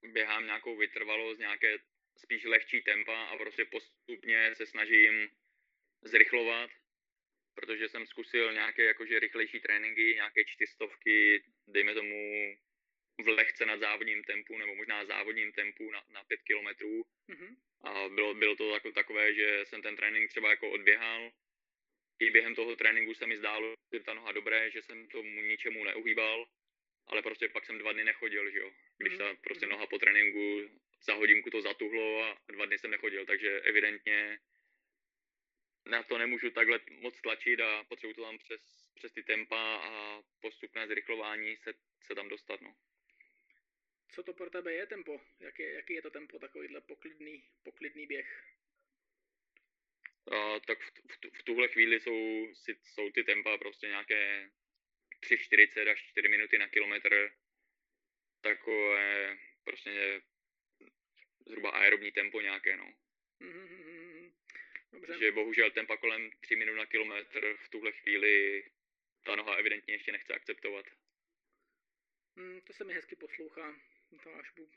běhám 0.02 0.46
nějakou 0.46 0.76
vytrvalost, 0.76 1.40
nějaké 1.40 1.78
spíš 2.16 2.44
lehčí 2.44 2.82
tempa 2.82 3.24
a 3.24 3.36
prostě 3.36 3.64
postupně 3.64 4.54
se 4.54 4.66
snažím 4.66 5.28
zrychlovat, 6.02 6.70
protože 7.54 7.88
jsem 7.88 8.06
zkusil 8.06 8.52
nějaké 8.52 8.84
jakože 8.84 9.18
rychlejší 9.18 9.60
tréninky, 9.60 10.14
nějaké 10.14 10.44
čtyřstovky, 10.44 11.44
dejme 11.66 11.94
tomu 11.94 12.56
v 13.24 13.28
lehce 13.28 13.66
nad 13.66 13.80
závodním 13.80 14.24
tempu, 14.24 14.58
nebo 14.58 14.74
možná 14.74 15.04
závodním 15.04 15.52
tempu 15.52 15.90
na, 15.90 16.04
na 16.08 16.24
pět 16.24 16.42
kilometrů. 16.42 17.02
Mm-hmm. 17.28 17.56
A 17.82 18.08
bylo, 18.08 18.34
bylo 18.34 18.56
to 18.56 18.74
jako 18.74 18.92
takové, 18.92 19.34
že 19.34 19.64
jsem 19.64 19.82
ten 19.82 19.96
trénink 19.96 20.30
třeba 20.30 20.50
jako 20.50 20.70
odběhal. 20.70 21.32
I 22.20 22.30
během 22.30 22.54
toho 22.54 22.76
tréninku 22.76 23.14
se 23.14 23.26
mi 23.26 23.36
zdálo, 23.36 23.74
že 23.92 24.00
ta 24.00 24.14
noha 24.14 24.32
dobré, 24.32 24.70
že 24.70 24.82
jsem 24.82 25.08
tomu 25.08 25.42
ničemu 25.42 25.84
neuhýbal, 25.84 26.46
ale 27.06 27.22
prostě 27.22 27.48
pak 27.48 27.66
jsem 27.66 27.78
dva 27.78 27.92
dny 27.92 28.04
nechodil, 28.04 28.50
že 28.50 28.58
jo. 28.58 28.72
Když 28.98 29.18
ta 29.18 29.34
prostě 29.34 29.66
mhm. 29.66 29.72
noha 29.72 29.86
po 29.86 29.98
tréninku 29.98 30.70
za 31.02 31.14
hodinku 31.14 31.50
to 31.50 31.62
zatuhlo 31.62 32.24
a 32.24 32.38
dva 32.48 32.66
dny 32.66 32.78
jsem 32.78 32.90
nechodil, 32.90 33.26
takže 33.26 33.60
evidentně 33.60 34.38
na 35.86 36.02
to 36.02 36.18
nemůžu 36.18 36.50
takhle 36.50 36.80
moc 36.90 37.20
tlačit 37.20 37.60
a 37.60 37.84
potřebuji 37.84 38.14
to 38.14 38.22
tam 38.22 38.38
přes, 38.38 38.60
přes 38.94 39.12
ty 39.12 39.22
tempa 39.22 39.76
a 39.76 40.22
postupné 40.40 40.86
zrychlování 40.86 41.56
se, 41.56 41.74
se 42.06 42.14
tam 42.14 42.28
dostat, 42.28 42.60
no. 42.60 42.74
Co 44.14 44.22
to 44.22 44.32
pro 44.32 44.50
tebe 44.50 44.72
je 44.72 44.86
tempo? 44.86 45.20
Jak 45.40 45.58
je, 45.58 45.72
jaký 45.72 45.94
je 45.94 46.02
to 46.02 46.10
tempo, 46.10 46.38
takovýhle 46.38 46.80
poklidný, 46.80 47.44
poklidný 47.62 48.06
běh? 48.06 48.44
A, 50.28 50.60
tak 50.60 50.78
v, 50.78 50.90
v, 50.90 51.38
v 51.38 51.42
tuhle 51.42 51.68
chvíli 51.68 52.00
jsou, 52.00 52.46
jsou 52.82 53.10
ty 53.10 53.24
tempa 53.24 53.58
prostě 53.58 53.86
nějaké 53.86 54.50
3,40 55.20 55.90
až 55.92 56.02
4 56.10 56.28
minuty 56.28 56.58
na 56.58 56.68
kilometr. 56.68 57.32
Takové 58.40 59.38
prostě 59.64 60.22
zhruba 61.46 61.70
aerobní 61.70 62.12
tempo 62.12 62.40
nějaké, 62.40 62.76
no. 62.76 62.94
Mm-hmm. 63.40 64.32
Dobře. 64.92 65.18
Že 65.18 65.32
bohužel 65.32 65.70
tempa 65.70 65.96
kolem 65.96 66.30
3 66.40 66.56
minut 66.56 66.74
na 66.74 66.86
kilometr 66.86 67.56
v 67.64 67.68
tuhle 67.68 67.92
chvíli 67.92 68.64
ta 69.24 69.36
noha 69.36 69.54
evidentně 69.54 69.94
ještě 69.94 70.12
nechce 70.12 70.34
akceptovat. 70.34 70.86
Mm, 72.36 72.60
to 72.60 72.72
se 72.72 72.84
mi 72.84 72.94
hezky 72.94 73.16
poslouchá. 73.16 73.80
To 74.22 74.34
až 74.34 74.50
bu... 74.50 74.70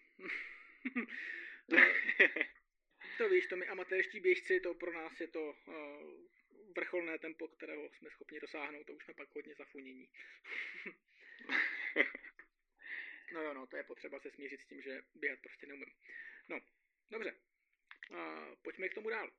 to 3.18 3.30
víš, 3.30 3.48
to 3.48 3.56
my 3.56 3.68
amatérští 3.68 4.20
běžci, 4.20 4.60
to 4.60 4.74
pro 4.74 4.94
nás 4.94 5.20
je 5.20 5.28
to 5.28 5.56
uh, 5.68 5.74
vrcholné 6.76 7.20
tempo, 7.20 7.48
kterého 7.48 7.90
jsme 7.90 8.10
schopni 8.10 8.40
dosáhnout, 8.40 8.84
to 8.84 8.94
už 8.94 9.04
jsme 9.04 9.14
pak 9.14 9.36
hodně 9.36 9.56
zafunění. 9.56 10.10
no 13.34 13.42
jo, 13.42 13.54
no, 13.54 13.68
to 13.68 13.78
je 13.78 13.84
potřeba 13.84 14.20
se 14.20 14.32
smířit 14.32 14.62
s 14.62 14.66
tím, 14.66 14.82
že 14.82 15.02
běhat 15.16 15.40
prostě 15.40 15.68
neumím. 15.68 15.94
No, 16.50 16.62
dobře. 17.10 17.36
Uh, 18.10 18.56
pojďme 18.62 18.90
k 18.90 18.94
tomu 18.94 19.10
dál. 19.10 19.32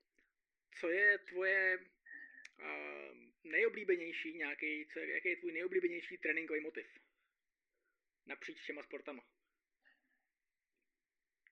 Co 0.81 0.91
je 0.91 1.19
tvoje 1.19 1.79
uh, 2.59 3.17
nejoblíbenější 3.45 4.35
nějaký, 4.35 4.87
co 4.93 4.99
je, 4.99 5.15
jaký 5.15 5.29
je 5.29 5.37
tvůj 5.37 5.53
nejoblíbenější 5.53 6.19
tréninkový 6.19 6.61
motiv? 6.61 6.87
Napříč 8.27 8.67
těma 8.67 8.83
sportama. 8.83 9.23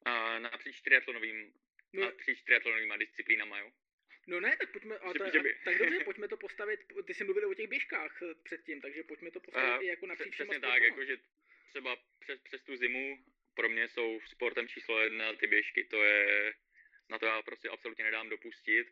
Uh, 0.07 0.39
napříč 0.39 0.81
triatlonovým, 0.81 1.55
no. 1.93 2.05
napříč 2.05 2.43
triatlonovýma 2.43 2.97
disciplínama, 2.97 3.59
jo? 3.59 3.73
No 4.27 4.41
ne, 4.41 4.57
tak 4.57 4.71
pojďme, 4.73 4.99
a 4.99 5.13
ta, 5.13 5.25
a, 5.27 5.31
tak 5.65 5.79
dobře, 5.79 6.01
pojďme 6.05 6.29
to 6.29 6.37
postavit, 6.37 6.81
ty 7.07 7.15
jsi 7.15 7.25
mluvil 7.25 7.51
o 7.51 7.55
těch 7.55 7.69
běžkách 7.69 8.23
eh, 8.23 8.35
předtím, 8.43 8.81
takže 8.81 9.03
pojďme 9.03 9.31
to 9.31 9.41
postavit 9.41 9.77
uh, 9.77 9.85
i 9.85 9.87
jako 9.87 10.07
napříč 10.07 10.35
Přesně 10.35 10.61
tak, 10.61 10.83
jakože 10.83 11.17
třeba 11.69 11.97
přes, 12.21 12.41
přes 12.41 12.63
tu 12.63 12.77
zimu 12.77 13.19
pro 13.55 13.69
mě 13.69 13.89
jsou 13.89 14.21
sportem 14.27 14.69
číslo 14.69 15.01
jedna 15.01 15.33
ty 15.33 15.47
běžky, 15.47 15.85
to 15.85 16.05
je, 16.05 16.55
na 17.09 17.19
to 17.19 17.27
já 17.27 17.43
prostě 17.43 17.69
absolutně 17.69 18.05
nedám 18.05 18.29
dopustit. 18.29 18.87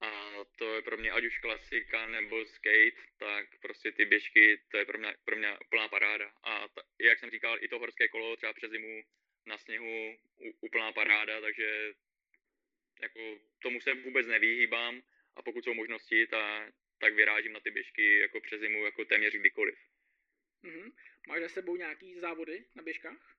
A 0.00 0.30
to 0.58 0.74
je 0.74 0.82
pro 0.82 0.96
mě 0.96 1.10
ať 1.10 1.24
už 1.24 1.38
klasika 1.38 2.06
nebo 2.06 2.46
skate, 2.46 3.02
tak 3.16 3.60
prostě 3.60 3.92
ty 3.92 4.04
běžky, 4.04 4.62
to 4.68 4.76
je 4.76 4.84
pro 4.84 4.98
mě, 4.98 5.14
pro 5.24 5.36
mě 5.36 5.58
úplná 5.66 5.88
paráda. 5.88 6.32
A 6.42 6.68
ta, 6.68 6.82
jak 7.00 7.18
jsem 7.18 7.30
říkal, 7.30 7.58
i 7.60 7.68
to 7.68 7.78
horské 7.78 8.08
kolo 8.08 8.36
třeba 8.36 8.52
přes 8.52 8.70
zimu 8.70 9.02
na 9.46 9.58
sněhu 9.58 10.16
úplná 10.60 10.92
paráda, 10.92 11.40
takže 11.40 11.94
jako 13.02 13.40
tomu 13.62 13.80
se 13.80 13.94
vůbec 13.94 14.26
nevyhýbám 14.26 15.02
a 15.36 15.42
pokud 15.42 15.64
jsou 15.64 15.74
možnosti, 15.74 16.26
ta, 16.26 16.72
tak 16.98 17.14
vyrážím 17.14 17.52
na 17.52 17.60
ty 17.60 17.70
běžky 17.70 18.18
jako 18.18 18.40
přes 18.40 18.60
zimu 18.60 18.84
jako 18.84 19.04
téměř 19.04 19.34
kdykoliv. 19.34 19.78
Mm-hmm. 20.64 20.92
Máš 21.28 21.40
za 21.40 21.48
sebou 21.48 21.76
nějaký 21.76 22.20
závody 22.20 22.64
na 22.74 22.82
běžkách? 22.82 23.36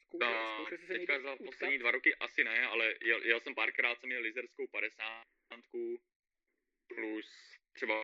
Zkoušel, 0.00 0.30
no, 0.30 0.54
zkoušel 0.54 0.78
jsi 0.78 0.86
se 0.86 0.92
teďka 0.92 1.20
za 1.20 1.32
utkat? 1.32 1.46
poslední 1.46 1.78
dva 1.78 1.90
roky 1.90 2.14
asi 2.14 2.44
ne, 2.44 2.66
ale 2.66 2.94
jel, 3.02 3.22
jel 3.24 3.40
jsem 3.40 3.54
párkrát, 3.54 4.00
jsem 4.00 4.08
měl 4.08 4.22
lizerskou 4.22 4.66
50 4.66 5.24
plus 6.88 7.56
třeba 7.72 8.02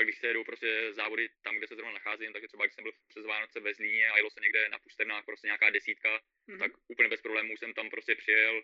když 0.00 0.18
se 0.18 0.26
jedou 0.26 0.44
prostě 0.44 0.92
závody 0.92 1.28
tam, 1.42 1.56
kde 1.56 1.66
se 1.66 1.74
zrovna 1.74 1.92
nacházím, 1.92 2.32
takže 2.32 2.48
třeba 2.48 2.64
když 2.64 2.74
jsem 2.74 2.84
byl 2.84 2.92
přes 3.08 3.26
Vánoce 3.26 3.60
ve 3.60 3.74
Zlíně 3.74 4.10
a 4.10 4.16
jelo 4.16 4.30
se 4.30 4.40
někde 4.40 4.68
na 4.68 4.78
Pusternách 4.78 5.24
prostě 5.24 5.46
nějaká 5.46 5.70
desítka, 5.70 6.20
mm-hmm. 6.48 6.58
tak 6.58 6.72
úplně 6.88 7.08
bez 7.08 7.20
problémů 7.20 7.56
jsem 7.56 7.74
tam 7.74 7.90
prostě 7.90 8.14
přijel, 8.14 8.62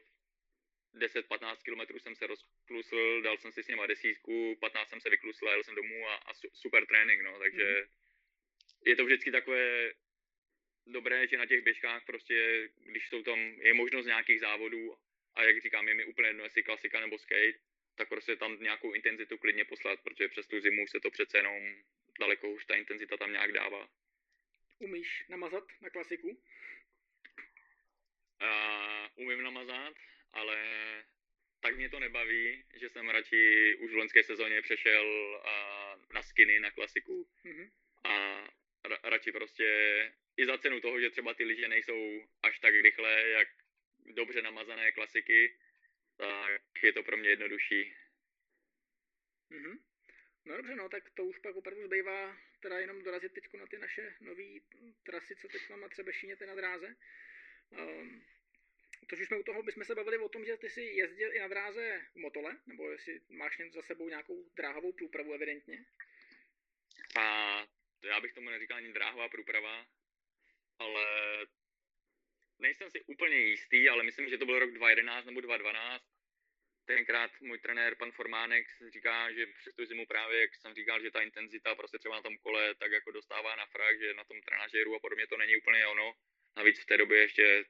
10-15 0.94 1.56
km 1.56 1.98
jsem 1.98 2.14
se 2.14 2.26
rozklusl, 2.26 3.22
dal 3.22 3.38
jsem 3.38 3.52
si 3.52 3.62
s 3.62 3.68
něma 3.68 3.86
desítku, 3.86 4.56
15 4.60 4.88
jsem 4.88 5.00
se 5.00 5.10
vyklusl 5.10 5.48
a 5.48 5.52
jel 5.52 5.64
jsem 5.64 5.74
domů 5.74 6.08
a, 6.08 6.14
a 6.14 6.34
super 6.52 6.86
trénink, 6.86 7.22
no, 7.22 7.38
takže 7.38 7.64
mm-hmm. 7.64 7.88
je 8.86 8.96
to 8.96 9.04
vždycky 9.04 9.30
takové 9.30 9.92
dobré, 10.86 11.26
že 11.26 11.36
na 11.36 11.46
těch 11.46 11.62
běžkách 11.62 12.04
prostě, 12.04 12.68
když 12.86 13.08
jsou 13.08 13.22
tam, 13.22 13.38
je 13.38 13.74
možnost 13.74 14.06
nějakých 14.06 14.40
závodů 14.40 14.98
a 15.34 15.42
jak 15.42 15.62
říkám, 15.62 15.88
je 15.88 15.94
mi 15.94 16.04
úplně 16.04 16.28
jedno, 16.28 16.44
jestli 16.44 16.62
klasika 16.62 17.00
nebo 17.00 17.18
skate, 17.18 17.58
tak 17.98 18.08
prostě 18.08 18.36
tam 18.36 18.62
nějakou 18.62 18.92
intenzitu 18.92 19.38
klidně 19.38 19.64
poslat, 19.64 20.00
protože 20.00 20.28
přes 20.28 20.46
tu 20.46 20.60
zimu 20.60 20.86
se 20.86 21.00
to 21.00 21.10
přece 21.10 21.38
jenom 21.38 21.74
daleko 22.20 22.50
už 22.50 22.64
ta 22.64 22.74
intenzita 22.74 23.16
tam 23.16 23.32
nějak 23.32 23.52
dává. 23.52 23.88
Umíš 24.78 25.24
namazat 25.28 25.64
na 25.80 25.90
klasiku? 25.90 26.42
Uh, 28.42 29.06
umím 29.14 29.42
namazat, 29.42 29.94
ale 30.32 30.56
tak 31.60 31.76
mě 31.76 31.88
to 31.88 32.00
nebaví, 32.00 32.64
že 32.74 32.88
jsem 32.88 33.08
radši 33.08 33.76
už 33.80 33.92
v 33.92 33.96
loňské 33.96 34.22
sezóně 34.22 34.62
přešel 34.62 35.06
uh, 35.06 36.02
na 36.14 36.22
skiny, 36.22 36.60
na 36.60 36.70
klasiku. 36.70 37.28
Mm-hmm. 37.44 37.70
A 38.04 38.44
ra- 38.84 39.00
radši 39.02 39.32
prostě 39.32 39.68
i 40.36 40.46
za 40.46 40.58
cenu 40.58 40.80
toho, 40.80 41.00
že 41.00 41.10
třeba 41.10 41.34
ty 41.34 41.44
lyže 41.44 41.68
nejsou 41.68 42.28
až 42.42 42.58
tak 42.58 42.74
rychlé, 42.74 43.28
jak 43.28 43.48
dobře 44.06 44.42
namazané 44.42 44.92
klasiky, 44.92 45.58
tak 46.18 46.82
je 46.82 46.92
to 46.92 47.02
pro 47.02 47.16
mě 47.16 47.28
jednodušší. 47.28 47.94
Mm-hmm. 49.50 49.78
No 50.44 50.56
dobře, 50.56 50.76
no 50.76 50.88
tak 50.88 51.10
to 51.10 51.24
už 51.24 51.38
pak 51.38 51.56
opravdu 51.56 51.86
zbývá 51.86 52.36
teda 52.60 52.78
jenom 52.78 53.02
dorazit 53.02 53.32
teď 53.32 53.44
na 53.58 53.66
ty 53.66 53.78
naše 53.78 54.14
nové 54.20 54.60
trasy, 55.02 55.36
co 55.36 55.48
teď 55.48 55.68
mám 55.70 55.80
na 55.80 55.88
Třebešíně, 55.88 56.36
ty 56.36 56.46
na 56.46 56.54
dráze. 56.54 56.96
Um, 57.70 58.24
to, 59.06 59.16
že 59.16 59.26
jsme 59.26 59.38
u 59.38 59.42
toho, 59.42 59.62
bychom 59.62 59.84
se 59.84 59.94
bavili 59.94 60.18
o 60.18 60.28
tom, 60.28 60.44
že 60.44 60.56
ty 60.56 60.70
jsi 60.70 60.82
jezdil 60.82 61.34
i 61.34 61.38
na 61.38 61.48
dráze 61.48 62.06
v 62.12 62.16
motole, 62.16 62.56
nebo 62.66 62.90
jestli 62.90 63.20
máš 63.28 63.60
za 63.70 63.82
sebou 63.82 64.08
nějakou 64.08 64.50
dráhovou 64.56 64.92
průpravu 64.92 65.34
evidentně? 65.34 65.84
A 67.20 67.58
já 68.02 68.20
bych 68.20 68.32
tomu 68.32 68.50
neříkal 68.50 68.76
ani 68.76 68.92
dráhová 68.92 69.28
průprava, 69.28 69.86
ale 70.78 71.06
nejsem 72.58 72.90
si 72.90 73.00
úplně 73.06 73.36
jistý, 73.36 73.88
ale 73.88 74.02
myslím, 74.02 74.28
že 74.28 74.38
to 74.38 74.46
byl 74.46 74.58
rok 74.58 74.70
2011 74.70 75.24
nebo 75.24 75.40
2012. 75.40 76.04
Tenkrát 76.84 77.30
můj 77.40 77.58
trenér, 77.58 77.94
pan 77.94 78.12
Formánek, 78.12 78.66
říká, 78.92 79.32
že 79.32 79.46
přes 79.46 79.74
tu 79.74 79.86
zimu 79.86 80.06
právě, 80.06 80.40
jak 80.40 80.54
jsem 80.54 80.74
říkal, 80.74 81.02
že 81.02 81.10
ta 81.10 81.20
intenzita 81.20 81.74
prostě 81.74 81.98
třeba 81.98 82.14
na 82.14 82.22
tom 82.22 82.38
kole 82.38 82.74
tak 82.74 82.92
jako 82.92 83.10
dostává 83.12 83.56
na 83.56 83.66
frak, 83.66 83.98
že 83.98 84.14
na 84.14 84.24
tom 84.24 84.40
trenažéru 84.40 84.94
a 84.94 84.98
podobně 84.98 85.26
to 85.26 85.36
není 85.36 85.56
úplně 85.56 85.86
ono. 85.86 86.12
Navíc 86.56 86.82
v 86.82 86.86
té 86.86 86.96
době 86.96 87.18
ještě 87.18 87.64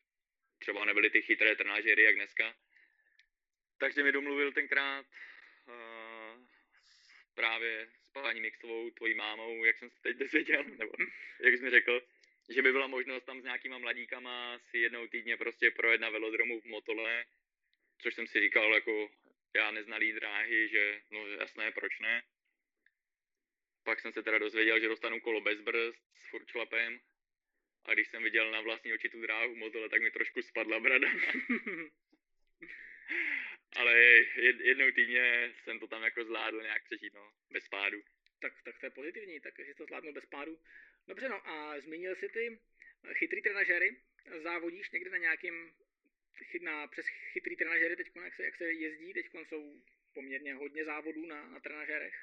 třeba 0.59 0.85
nebyly 0.85 1.11
ty 1.11 1.23
chytré 1.23 1.57
trenažéry 1.57 2.03
jak 2.03 2.15
dneska. 2.15 2.57
Takže 3.79 4.03
mi 4.03 4.13
domluvil 4.13 4.53
tenkrát 4.53 5.07
uh, 5.67 6.47
právě 7.35 7.89
s 8.03 8.11
paní 8.13 8.41
Mixovou, 8.41 8.91
tvojí 8.91 9.15
mámou, 9.15 9.65
jak 9.65 9.79
jsem 9.79 9.91
se 9.91 10.01
teď 10.03 10.17
dozvěděl, 10.17 10.65
nebo 10.65 10.93
jak 11.41 11.55
jsi 11.55 11.63
mi 11.63 11.71
řekl, 11.71 12.03
že 12.49 12.63
by 12.63 12.73
byla 12.73 12.87
možnost 12.87 13.25
tam 13.25 13.41
s 13.41 13.45
nějakýma 13.45 13.79
mladíkama 13.79 14.59
si 14.59 14.79
jednou 14.79 15.07
týdně 15.07 15.37
prostě 15.37 15.71
projet 15.71 16.01
na 16.01 16.11
velodromu 16.11 16.61
v 16.61 16.65
Motole, 16.65 17.25
což 17.99 18.15
jsem 18.15 18.27
si 18.27 18.41
říkal 18.41 18.75
jako 18.75 19.11
já 19.55 19.71
neznalý 19.71 20.13
dráhy, 20.13 20.69
že 20.69 21.03
no 21.11 21.27
jasné, 21.27 21.73
proč 21.73 21.99
ne. 21.99 22.23
Pak 23.85 24.01
jsem 24.01 24.13
se 24.13 24.23
teda 24.23 24.39
dozvěděl, 24.39 24.81
že 24.81 24.89
dostanu 24.89 25.21
kolo 25.21 25.41
bez 25.41 25.61
brzd 25.61 25.99
s 26.17 26.31
furčlapem 26.31 27.01
a 27.85 27.95
když 27.95 28.09
jsem 28.09 28.23
viděl 28.23 28.51
na 28.51 28.61
vlastní 28.61 28.93
oči 28.93 29.09
tu 29.09 29.21
dráhu 29.21 29.55
v 29.55 29.57
Motole, 29.57 29.89
tak 29.89 30.03
mi 30.03 30.11
trošku 30.11 30.43
spadla 30.43 30.81
brada. 30.81 31.09
Ale 33.77 33.99
jednou 34.43 34.91
týdně 34.91 35.55
jsem 35.63 35.79
to 35.79 35.87
tam 35.87 36.03
jako 36.03 36.25
zvládl 36.25 36.63
nějak 36.63 36.85
přežít, 36.85 37.15
no, 37.15 37.33
bez 37.51 37.69
pádu. 37.69 38.03
Tak, 38.41 38.53
tak 38.65 38.79
to 38.79 38.87
je 38.87 38.91
pozitivní, 38.91 39.41
tak 39.41 39.55
to 39.77 39.85
zvládnu 39.85 40.13
bez 40.13 40.27
pádu. 40.27 40.59
Dobře, 41.09 41.29
no 41.29 41.49
a 41.49 41.81
zmínil 41.81 42.17
jsi 42.17 42.29
ty 42.29 42.59
chytrý 43.15 43.43
trenažery. 43.43 43.97
Závodíš 44.43 44.91
někde 44.91 45.11
na 45.11 45.19
nějakým 45.19 45.73
na, 46.61 46.87
přes 46.87 47.07
chytrý 47.07 47.57
trenažery 47.57 47.97
teď, 47.97 48.07
jak 48.25 48.35
se, 48.35 48.45
jak 48.45 48.57
se 48.57 48.73
jezdí, 48.73 49.13
teď 49.13 49.27
jsou 49.49 49.83
poměrně 50.15 50.55
hodně 50.55 50.85
závodů 50.85 51.27
na, 51.27 51.49
na 51.49 51.61
trenažerech. 51.61 52.15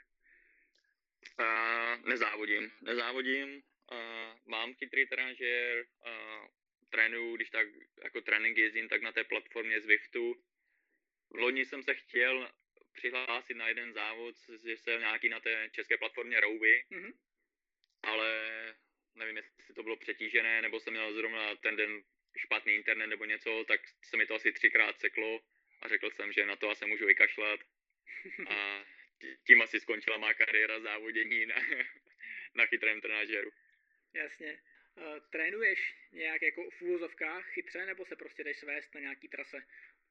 Uh, 1.39 2.10
nezávodím, 2.10 2.71
nezávodím. 2.82 3.63
Uh, 3.91 4.39
mám 4.45 4.74
chytrý 4.74 5.08
trenažer, 5.08 5.86
uh, 6.06 6.48
trénuju, 6.89 7.36
když 7.36 7.50
tak 7.50 7.67
jako 8.04 8.21
trénink 8.21 8.58
jezdím, 8.58 8.89
tak 8.89 9.02
na 9.02 9.12
té 9.12 9.24
platformě 9.24 9.82
Zwiftu. 9.82 10.43
V 11.30 11.36
loni 11.36 11.65
jsem 11.65 11.84
se 11.84 11.93
chtěl 11.93 12.52
přihlásit 12.93 13.54
na 13.54 13.67
jeden 13.67 13.93
závod, 13.93 14.36
že 14.65 14.78
se 14.78 14.98
nějaký 15.00 15.30
na 15.30 15.39
té 15.39 15.69
české 15.71 15.98
platformě 15.98 16.39
Rouvy, 16.39 16.84
mm-hmm. 16.91 17.13
Ale 18.06 18.30
nevím, 19.15 19.38
jestli 19.38 19.74
to 19.76 19.84
bylo 19.84 19.96
přetížené, 19.96 20.62
nebo 20.62 20.80
jsem 20.80 20.94
měl 20.94 21.13
zrovna 21.13 21.56
ten 21.56 21.76
den 21.76 22.04
špatný 22.38 22.74
internet 22.74 23.08
nebo 23.08 23.26
něco, 23.26 23.65
tak 23.68 23.82
se 24.04 24.18
mi 24.18 24.26
to 24.26 24.36
asi 24.36 24.52
třikrát 24.52 25.00
seklo 25.00 25.41
a 25.82 25.88
řekl 25.88 26.10
jsem, 26.12 26.34
že 26.34 26.46
na 26.46 26.56
to 26.56 26.70
asi 26.70 26.86
můžu 26.86 27.06
vykašlat. 27.06 27.60
A 28.50 28.86
tím 29.48 29.62
asi 29.62 29.80
skončila 29.80 30.18
má 30.18 30.34
kariéra 30.34 30.80
závodění 30.80 31.46
na, 31.46 31.56
na 32.56 32.65
chytrém 32.65 33.02
trenážeru. 33.02 33.52
Jasně. 34.13 34.62
Uh, 34.96 35.20
trénuješ 35.30 35.96
nějak 36.12 36.41
jako 36.41 36.70
v 36.70 36.82
úvozovkách 36.82 37.46
chytře, 37.50 37.86
nebo 37.86 38.06
se 38.06 38.15
prostě 38.15 38.44
jdeš 38.44 38.58
svést 38.58 38.96
na 38.96 39.02
nějaký 39.02 39.28
trase 39.28 39.58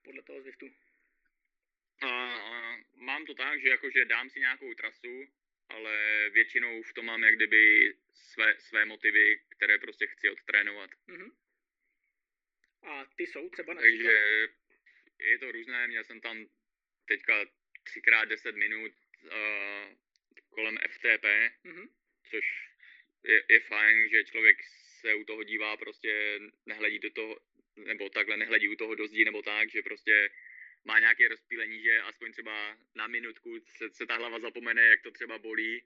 podle 0.03 0.23
toho 0.23 0.41
Zwiftu? 0.41 0.67
Uh, 0.67 2.11
uh, 2.11 2.77
mám 2.95 3.27
to 3.27 3.35
tak, 3.35 3.61
že 3.61 3.69
jakože 3.69 4.05
dám 4.05 4.31
si 4.31 4.41
nějakou 4.41 4.75
trasu, 4.75 5.27
ale 5.69 6.31
většinou 6.31 6.83
v 6.83 6.93
tom 6.93 7.07
mám 7.07 7.23
jak 7.23 7.37
kdyby 7.37 7.95
své, 8.15 8.55
své 8.59 8.85
motivy, 8.85 9.41
které 9.57 9.79
prostě 9.79 10.07
chci 10.07 10.31
odtrénovat. 10.31 10.91
Uh-huh. 11.09 11.33
A 12.83 13.07
ty 13.17 13.27
jsou 13.27 13.49
třeba 13.49 13.75
například? 13.75 14.13
Takže 14.13 14.49
je 15.19 15.39
to 15.39 15.53
různé, 15.53 15.89
měl 15.89 16.05
jsem 16.05 16.21
tam 16.21 16.47
teďka 17.09 17.47
třikrát 17.85 18.25
deset 18.25 18.57
minut 18.57 18.93
uh, 19.23 19.95
kolem 20.51 20.79
FTP, 20.89 21.25
mm-hmm. 21.65 21.89
což 22.31 22.45
je, 23.25 23.43
je 23.49 23.61
fajn, 23.61 24.09
že 24.09 24.25
člověk 24.25 24.57
se 25.01 25.15
u 25.15 25.25
toho 25.25 25.43
dívá, 25.43 25.77
prostě 25.77 26.39
nehledí 26.67 26.99
do 26.99 27.11
toho, 27.11 27.41
nebo 27.77 28.09
takhle 28.09 28.37
nehledí 28.37 28.69
u 28.69 28.77
toho 28.77 28.95
do 28.95 29.07
zdí, 29.07 29.25
nebo 29.25 29.43
tak, 29.43 29.71
že 29.71 29.83
prostě 29.83 30.31
má 30.85 30.99
nějaké 30.99 31.29
rozpílení, 31.29 31.83
že 31.83 32.01
aspoň 32.01 32.33
třeba 32.33 32.79
na 32.95 33.07
minutku 33.07 33.61
se, 33.61 33.91
se 33.91 34.07
ta 34.07 34.17
hlava 34.17 34.39
zapomene, 34.39 34.85
jak 34.85 35.03
to 35.03 35.11
třeba 35.11 35.39
bolí 35.39 35.85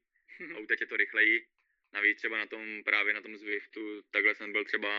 a 0.54 0.58
uteče 0.64 0.86
to 0.86 0.96
rychleji. 0.96 1.46
Navíc 1.92 2.18
třeba 2.18 2.38
na 2.38 2.46
tom, 2.46 2.82
právě 2.84 3.14
na 3.14 3.20
tom 3.20 3.36
Zwiftu, 3.36 4.02
takhle 4.10 4.34
jsem 4.34 4.52
byl 4.52 4.64
třeba 4.64 4.90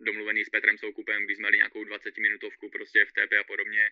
domluvený 0.00 0.44
s 0.44 0.50
Petrem 0.50 0.78
Soukupem, 0.78 1.24
když 1.24 1.36
jsme 1.36 1.42
měli 1.42 1.56
nějakou 1.56 1.84
20 1.84 2.18
minutovku 2.18 2.70
prostě 2.70 3.04
v 3.04 3.12
TP 3.12 3.32
a 3.40 3.44
podobně, 3.44 3.90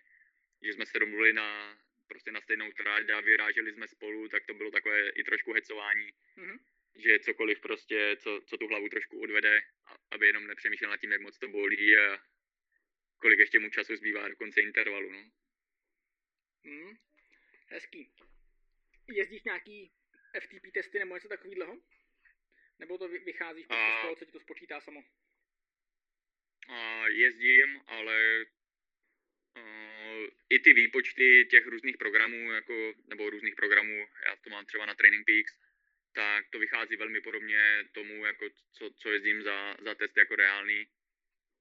že 0.62 0.72
jsme 0.72 0.86
se 0.86 0.98
domluvili 0.98 1.32
na, 1.32 1.78
prostě 2.08 2.32
na 2.32 2.40
stejnou 2.40 2.72
trať 2.72 3.10
a 3.10 3.20
vyráželi 3.20 3.72
jsme 3.72 3.88
spolu, 3.88 4.28
tak 4.28 4.46
to 4.46 4.54
bylo 4.54 4.70
takové 4.70 5.08
i 5.08 5.24
trošku 5.24 5.52
hecování. 5.52 6.12
Mm-hmm. 6.38 6.58
Že 6.96 7.18
cokoliv 7.18 7.60
prostě, 7.60 8.16
co, 8.16 8.40
co 8.46 8.56
tu 8.56 8.66
hlavu 8.66 8.88
trošku 8.88 9.20
odvede, 9.20 9.62
aby 10.10 10.26
jenom 10.26 10.46
nepřemýšlel 10.46 10.90
nad 10.90 11.00
tím, 11.00 11.12
jak 11.12 11.20
moc 11.20 11.38
to 11.38 11.48
bolí 11.48 11.96
a 11.96 12.22
kolik 13.20 13.38
ještě 13.38 13.58
mu 13.58 13.70
času 13.70 13.96
zbývá 13.96 14.28
do 14.28 14.36
konce 14.36 14.60
intervalu, 14.60 15.12
no. 15.12 15.30
Hmm, 16.64 16.98
hezký. 17.66 18.12
Jezdíš 19.08 19.42
nějaký 19.42 19.92
FTP 20.40 20.72
testy 20.74 20.98
nebo 20.98 21.14
něco 21.14 21.28
takového? 21.28 21.78
Nebo 22.78 22.98
to 22.98 23.08
vychází 23.08 23.64
prostě 23.64 23.92
z 23.98 24.02
toho, 24.02 24.16
co 24.16 24.24
ti 24.24 24.32
to 24.32 24.40
spočítá 24.40 24.80
samo? 24.80 25.04
A 26.68 27.08
jezdím, 27.08 27.80
ale 27.86 28.44
uh, 29.56 30.26
i 30.48 30.58
ty 30.58 30.72
výpočty 30.72 31.46
těch 31.50 31.66
různých 31.66 31.96
programů, 31.98 32.52
jako, 32.52 32.94
nebo 33.06 33.30
různých 33.30 33.54
programů, 33.54 34.06
já 34.26 34.36
to 34.36 34.50
mám 34.50 34.66
třeba 34.66 34.86
na 34.86 34.94
Training 34.94 35.26
Peaks, 35.26 35.58
tak 36.12 36.48
to 36.50 36.58
vychází 36.58 36.96
velmi 36.96 37.20
podobně 37.20 37.84
tomu, 37.92 38.24
jako 38.24 38.50
co, 38.72 38.90
co 38.90 39.10
jezdím 39.10 39.42
za, 39.42 39.76
za 39.82 39.94
test 39.94 40.16
jako 40.16 40.36
reálný. 40.36 40.86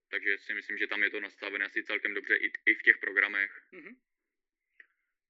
Takže 0.09 0.37
si 0.37 0.53
myslím, 0.53 0.77
že 0.77 0.87
tam 0.87 1.03
je 1.03 1.09
to 1.09 1.19
nastavené 1.19 1.65
asi 1.65 1.83
celkem 1.83 2.13
dobře 2.13 2.35
i, 2.35 2.51
i 2.65 2.73
v 2.75 2.83
těch 2.83 2.97
programech. 2.97 3.63
Mm-hmm. 3.73 3.95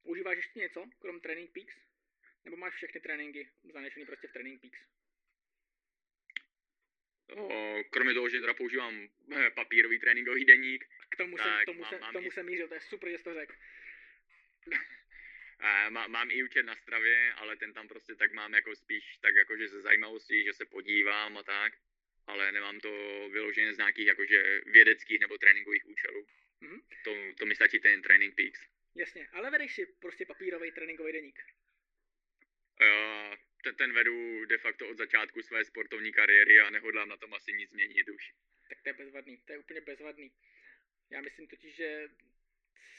Používáš 0.03 0.37
ještě 0.37 0.59
něco, 0.59 0.85
krom 0.99 1.19
Training 1.19 1.51
Peaks? 1.51 1.75
Nebo 2.45 2.57
máš 2.57 2.73
všechny 2.73 3.01
tréninky 3.01 3.49
zanešený 3.73 4.05
prostě 4.05 4.27
v 4.27 4.31
Training 4.31 4.61
Peaks? 4.61 4.79
O, 7.35 7.83
kromě 7.89 8.13
toho, 8.13 8.29
že 8.29 8.39
teda 8.39 8.53
používám 8.53 9.09
eh, 9.35 9.49
papírový 9.49 9.99
tréninkový 9.99 10.45
deník. 10.45 10.85
K 11.09 11.15
tomu, 11.17 11.37
jsem, 11.37 11.65
tomu, 11.65 11.81
mám, 11.81 11.89
se, 11.89 11.99
mám 11.99 12.13
tomu 12.13 12.27
i... 12.27 12.31
jsem 12.31 12.45
mířil, 12.45 12.67
to 12.67 12.73
je 12.73 12.81
super, 12.81 13.09
že 13.09 13.17
jsi 13.17 13.23
to 13.23 13.33
řekl. 13.33 13.53
Má, 15.89 16.07
mám 16.07 16.31
i 16.31 16.43
účet 16.43 16.63
na 16.63 16.75
stravě, 16.75 17.33
ale 17.33 17.55
ten 17.55 17.73
tam 17.73 17.87
prostě 17.87 18.15
tak 18.15 18.33
mám 18.33 18.53
jako 18.53 18.75
spíš 18.75 19.17
tak 19.17 19.35
jakože 19.35 19.67
ze 19.67 19.81
zajímavosti, 19.81 20.43
že 20.43 20.53
se 20.53 20.65
podívám 20.65 21.37
a 21.37 21.43
tak, 21.43 21.73
ale 22.29 22.51
nemám 22.51 22.79
to 22.79 22.89
vyloženě 23.31 23.73
z 23.73 23.77
nějakých 23.77 24.07
jakože 24.07 24.61
vědeckých 24.65 25.19
nebo 25.19 25.37
tréninkových 25.37 25.85
účelů. 25.85 26.27
Mm-hmm. 26.61 26.81
To, 27.03 27.15
to 27.37 27.45
mi 27.45 27.55
stačí 27.55 27.79
ten 27.79 28.01
Training 28.01 28.35
Peaks. 28.35 28.59
Jasně, 28.95 29.27
ale 29.31 29.51
vedeš 29.51 29.73
si 29.75 29.85
prostě 29.85 30.25
papírový 30.25 30.71
tréninkový 30.71 31.13
deník. 31.13 31.39
Jo, 32.81 33.37
ten, 33.63 33.75
ten 33.75 33.93
vedu 33.93 34.45
de 34.45 34.57
facto 34.57 34.89
od 34.89 34.97
začátku 34.97 35.41
své 35.41 35.65
sportovní 35.65 36.11
kariéry 36.11 36.59
a 36.59 36.69
nehodlám 36.69 37.09
na 37.09 37.17
tom 37.17 37.33
asi 37.33 37.53
nic 37.53 37.69
změnit 37.69 38.09
už. 38.09 38.33
Tak 38.69 38.81
to 38.81 38.89
je 38.89 38.93
bezvadný, 38.93 39.37
to 39.37 39.53
je 39.53 39.59
úplně 39.59 39.81
bezvadný. 39.81 40.31
Já 41.09 41.21
myslím 41.21 41.47
totiž, 41.47 41.75
že 41.75 42.09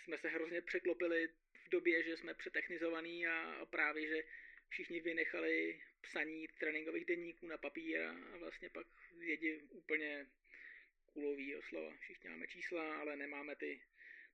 jsme 0.03 0.19
se 0.19 0.29
hrozně 0.29 0.63
překlopili 0.63 1.29
v 1.67 1.69
době, 1.69 2.03
že 2.03 2.17
jsme 2.17 2.35
přetechnizovaný 2.35 3.27
a 3.27 3.67
právě, 3.71 4.09
že 4.09 4.23
všichni 4.69 5.01
vynechali 5.01 5.81
psaní 6.03 6.49
tréninkových 6.49 7.05
denníků 7.05 7.47
na 7.47 7.59
papír 7.59 8.01
a 8.01 8.37
vlastně 8.37 8.71
pak 8.71 8.87
jedí 9.21 9.55
úplně 9.57 10.27
kulový 11.13 11.57
oslova. 11.57 11.97
Všichni 11.97 12.31
máme 12.31 12.47
čísla, 12.47 13.01
ale 13.01 13.17
nemáme 13.17 13.57
ty, 13.57 13.83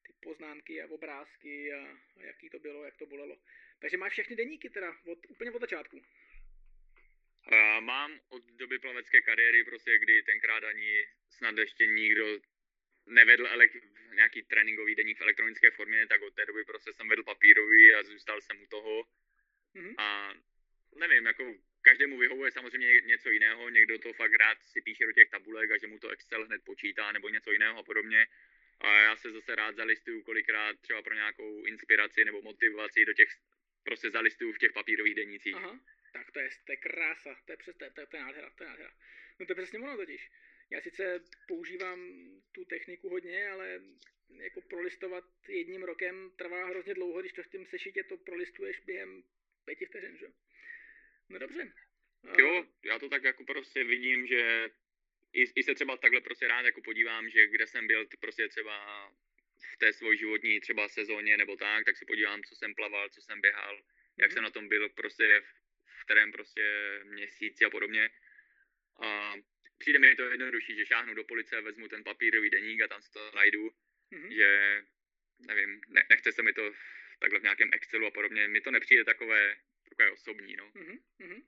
ty 0.07 0.13
poznámky 0.23 0.83
a 0.83 0.87
obrázky 0.91 1.73
a, 1.73 1.99
a 2.17 2.23
jaký 2.23 2.51
to 2.51 2.59
bylo, 2.59 2.85
jak 2.85 2.97
to 2.97 3.07
bolelo. 3.07 3.41
Takže 3.79 3.97
máš 3.97 4.13
všechny 4.13 4.37
deníky 4.37 4.71
teda, 4.71 4.97
od, 5.05 5.19
úplně 5.29 5.51
od 5.51 5.61
začátku. 5.61 5.97
Uh, 5.97 7.81
mám 7.81 8.21
od 8.29 8.45
doby 8.45 8.79
plavecké 8.79 9.21
kariéry, 9.21 9.65
prostě 9.65 9.99
kdy 9.99 10.23
tenkrát 10.23 10.65
ani 10.65 11.07
snad 11.31 11.59
ještě 11.59 11.87
nikdo 11.87 12.41
nevedl 13.07 13.45
elek- 13.45 14.15
nějaký 14.15 14.43
tréninkový 14.43 14.95
deník 14.95 15.19
v 15.19 15.21
elektronické 15.21 15.71
formě, 15.71 16.07
tak 16.07 16.23
od 16.23 16.35
té 16.35 16.47
doby 16.47 16.65
prostě 16.65 16.93
jsem 16.93 17.09
vedl 17.09 17.23
papírový 17.23 17.95
a 17.95 18.03
zůstal 18.03 18.41
jsem 18.41 18.63
u 18.63 18.67
toho. 18.67 19.05
Mm-hmm. 19.75 19.95
A 19.99 20.35
nevím, 20.99 21.27
jako 21.27 21.55
každému 21.83 22.19
vyhovuje 22.19 22.51
samozřejmě 22.53 23.01
něco 23.01 23.31
jiného, 23.31 23.69
někdo 23.69 23.99
to 23.99 24.13
fakt 24.13 24.35
rád 24.35 24.59
si 24.63 24.81
píše 24.81 25.07
do 25.07 25.13
těch 25.13 25.31
tabulek 25.31 25.71
a 25.71 25.79
že 25.79 25.87
mu 25.87 25.99
to 25.99 26.09
Excel 26.09 26.47
hned 26.47 26.63
počítá 26.65 27.13
nebo 27.13 27.29
něco 27.29 27.53
jiného 27.53 27.79
a 27.79 27.83
podobně. 27.83 28.27
A 28.81 28.99
já 29.01 29.17
se 29.17 29.31
zase 29.31 29.55
rád 29.55 29.77
zalistuju 29.77 30.23
kolikrát 30.23 30.81
třeba 30.81 31.03
pro 31.03 31.15
nějakou 31.15 31.65
inspiraci 31.65 32.25
nebo 32.25 32.43
motivaci 32.43 33.05
do 33.05 33.13
těch 33.13 33.29
prostě 33.85 34.11
zalistuju 34.11 34.53
v 34.53 34.59
těch 34.59 34.73
papírových 34.73 35.15
denících. 35.15 35.55
Aha, 35.55 35.81
tak 36.13 36.31
to 36.31 36.41
je, 36.41 36.49
to 36.65 36.73
je 36.73 36.77
krása, 36.77 37.37
to 37.47 37.53
je, 37.53 37.57
přes, 37.57 37.77
to, 37.77 37.91
to, 37.91 38.01
je, 38.01 38.07
to 38.07 38.17
je 38.17 38.23
nádhera, 38.23 38.51
to 38.51 38.65
je 38.65 38.69
nádhera. 38.69 38.93
No 39.39 39.47
to 39.47 39.53
je 39.53 39.57
přesně 39.57 39.79
ono 39.79 39.97
totiž. 39.97 40.31
Já 40.71 40.81
sice 40.81 41.25
používám 41.49 42.01
tu 42.53 42.65
techniku 42.65 43.09
hodně, 43.09 43.49
ale 43.49 43.81
jako 44.31 44.61
prolistovat 44.61 45.25
jedním 45.49 45.83
rokem 45.83 46.31
trvá 46.37 46.67
hrozně 46.67 46.95
dlouho, 46.95 47.21
když 47.21 47.33
to 47.33 47.43
v 47.43 47.49
tím 47.49 47.67
sešitě 47.67 48.05
to 48.05 48.17
prolistuješ 48.17 48.81
během 48.81 49.25
pěti 49.65 49.87
vteřin, 49.87 50.17
že? 50.17 50.27
No 51.29 51.39
dobře. 51.39 51.73
Jo, 52.39 52.67
já 52.85 52.99
to 52.99 53.09
tak 53.09 53.25
jako 53.25 53.45
prostě 53.45 53.85
vidím, 53.85 54.27
že 54.27 54.71
i, 55.33 55.45
i 55.55 55.62
se 55.62 55.75
třeba 55.75 55.97
takhle 55.97 56.21
prostě 56.21 56.49
rád 56.49 56.65
jako 56.65 56.83
podívám, 56.83 57.31
že 57.31 57.47
kde 57.47 57.67
jsem 57.67 57.87
byl 57.87 58.07
prostě 58.21 58.49
třeba 58.49 59.09
v 59.75 59.77
té 59.79 59.93
svojí 59.93 60.19
životní 60.19 60.61
třeba 60.61 60.89
sezóně 60.89 61.37
nebo 61.37 61.57
tak, 61.57 61.85
tak 61.85 61.97
se 61.97 62.05
podívám, 62.05 62.43
co 62.43 62.55
jsem 62.55 62.75
plaval, 62.75 63.09
co 63.09 63.23
jsem 63.23 63.41
běhal, 63.41 63.77
mm-hmm. 63.77 64.15
jak 64.19 64.31
mhm. 64.31 64.35
jsem 64.35 64.43
na 64.43 64.51
tom 64.51 64.69
byl 64.69 64.89
prostě 64.89 65.41
v, 65.41 65.45
v 66.01 66.05
kterém 66.05 66.33
prostě 66.33 66.65
měsíci 67.05 67.65
a 67.65 67.71
podobně. 67.71 68.11
A 69.03 69.35
přijde 69.79 69.99
mi 69.99 70.17
to 70.17 70.23
jednodušší, 70.23 70.77
že 70.77 70.87
šáhnu 70.87 71.15
do 71.15 71.25
police, 71.25 71.61
vezmu 71.61 71.89
ten 71.89 72.05
papírový 72.05 72.51
deník 72.51 72.83
a 72.83 72.89
tam 72.89 73.03
si 73.03 73.11
to 73.11 73.31
najdu, 73.35 73.71
mm-hmm. 74.12 74.35
že 74.37 74.83
nevím, 75.39 75.81
ne, 75.89 76.07
nechce 76.11 76.33
se 76.33 76.43
mi 76.43 76.53
to 76.53 76.73
takhle 77.19 77.41
v 77.41 77.43
nějakém 77.43 77.71
Excelu 77.73 78.07
a 78.07 78.11
podobně, 78.11 78.49
mi 78.49 78.61
to 78.61 78.71
nepřijde 78.71 79.05
takové, 79.05 79.57
takové 79.97 80.13
osobní, 80.13 80.57
no. 80.57 80.71
Mm-hmm. 80.71 81.43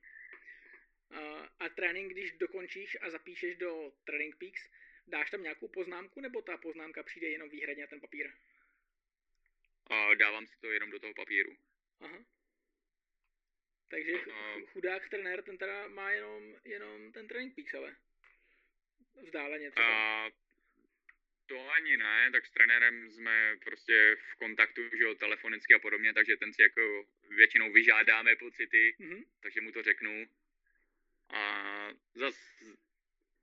A, 1.11 1.51
a 1.59 1.69
trénink, 1.69 2.13
když 2.13 2.33
dokončíš 2.33 2.97
a 3.01 3.11
zapíšeš 3.11 3.57
do 3.57 3.93
Training 4.05 4.37
Peaks, 4.37 4.71
dáš 5.07 5.31
tam 5.31 5.43
nějakou 5.43 5.69
poznámku, 5.69 6.21
nebo 6.21 6.43
ta 6.43 6.57
poznámka 6.57 7.03
přijde 7.03 7.29
jenom 7.29 7.49
výhradně 7.49 7.83
na 7.83 7.87
ten 7.87 8.01
papír? 8.01 8.33
A 9.87 10.15
dávám 10.15 10.47
si 10.47 10.61
to 10.61 10.71
jenom 10.71 10.91
do 10.91 10.99
toho 10.99 11.15
papíru. 11.15 11.57
Aha. 12.01 12.25
Takže 13.89 14.13
chudák 14.67 15.09
trenér, 15.09 15.43
ten 15.43 15.59
teda 15.59 15.89
má 15.89 16.11
jenom, 16.11 16.55
jenom 16.65 17.13
ten 17.13 17.29
trénink 17.29 17.55
peaks, 17.55 17.75
ale 17.75 17.97
vzdáleně 19.23 19.71
třeba. 19.71 20.27
A 20.27 20.31
to 21.49 21.71
ani 21.71 21.97
ne, 21.97 22.31
tak 22.33 22.47
s 22.47 22.51
trenérem 22.51 23.11
jsme 23.11 23.57
prostě 23.65 24.17
v 24.33 24.35
kontaktu, 24.37 24.83
že 24.97 25.05
jo, 25.05 25.15
telefonicky 25.15 25.75
a 25.75 25.79
podobně, 25.79 26.13
takže 26.15 26.37
ten 26.37 26.53
si 26.53 26.63
jako 26.63 27.07
většinou 27.29 27.73
vyžádáme 27.73 28.37
pocity, 28.37 28.97
mm-hmm. 29.01 29.25
takže 29.41 29.61
mu 29.61 29.73
to 29.73 29.83
řeknu. 29.83 30.29
A 31.31 31.43
zas 32.15 32.37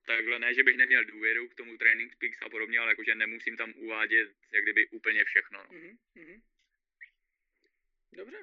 takhle 0.05 0.39
ne, 0.39 0.53
že 0.53 0.63
bych 0.63 0.77
neměl 0.77 1.05
důvěru 1.05 1.49
k 1.49 1.55
tomu 1.55 1.77
Training 1.77 2.15
Peaks 2.19 2.41
a 2.41 2.49
podobně, 2.49 2.79
ale 2.79 2.91
jakože 2.91 3.15
nemusím 3.15 3.57
tam 3.57 3.73
uvádět 3.75 4.29
jak 4.51 4.63
kdyby 4.63 4.87
úplně 4.87 5.25
všechno. 5.25 5.59
No. 5.63 5.79
Mm-hmm. 5.79 6.41
Dobře. 8.11 8.37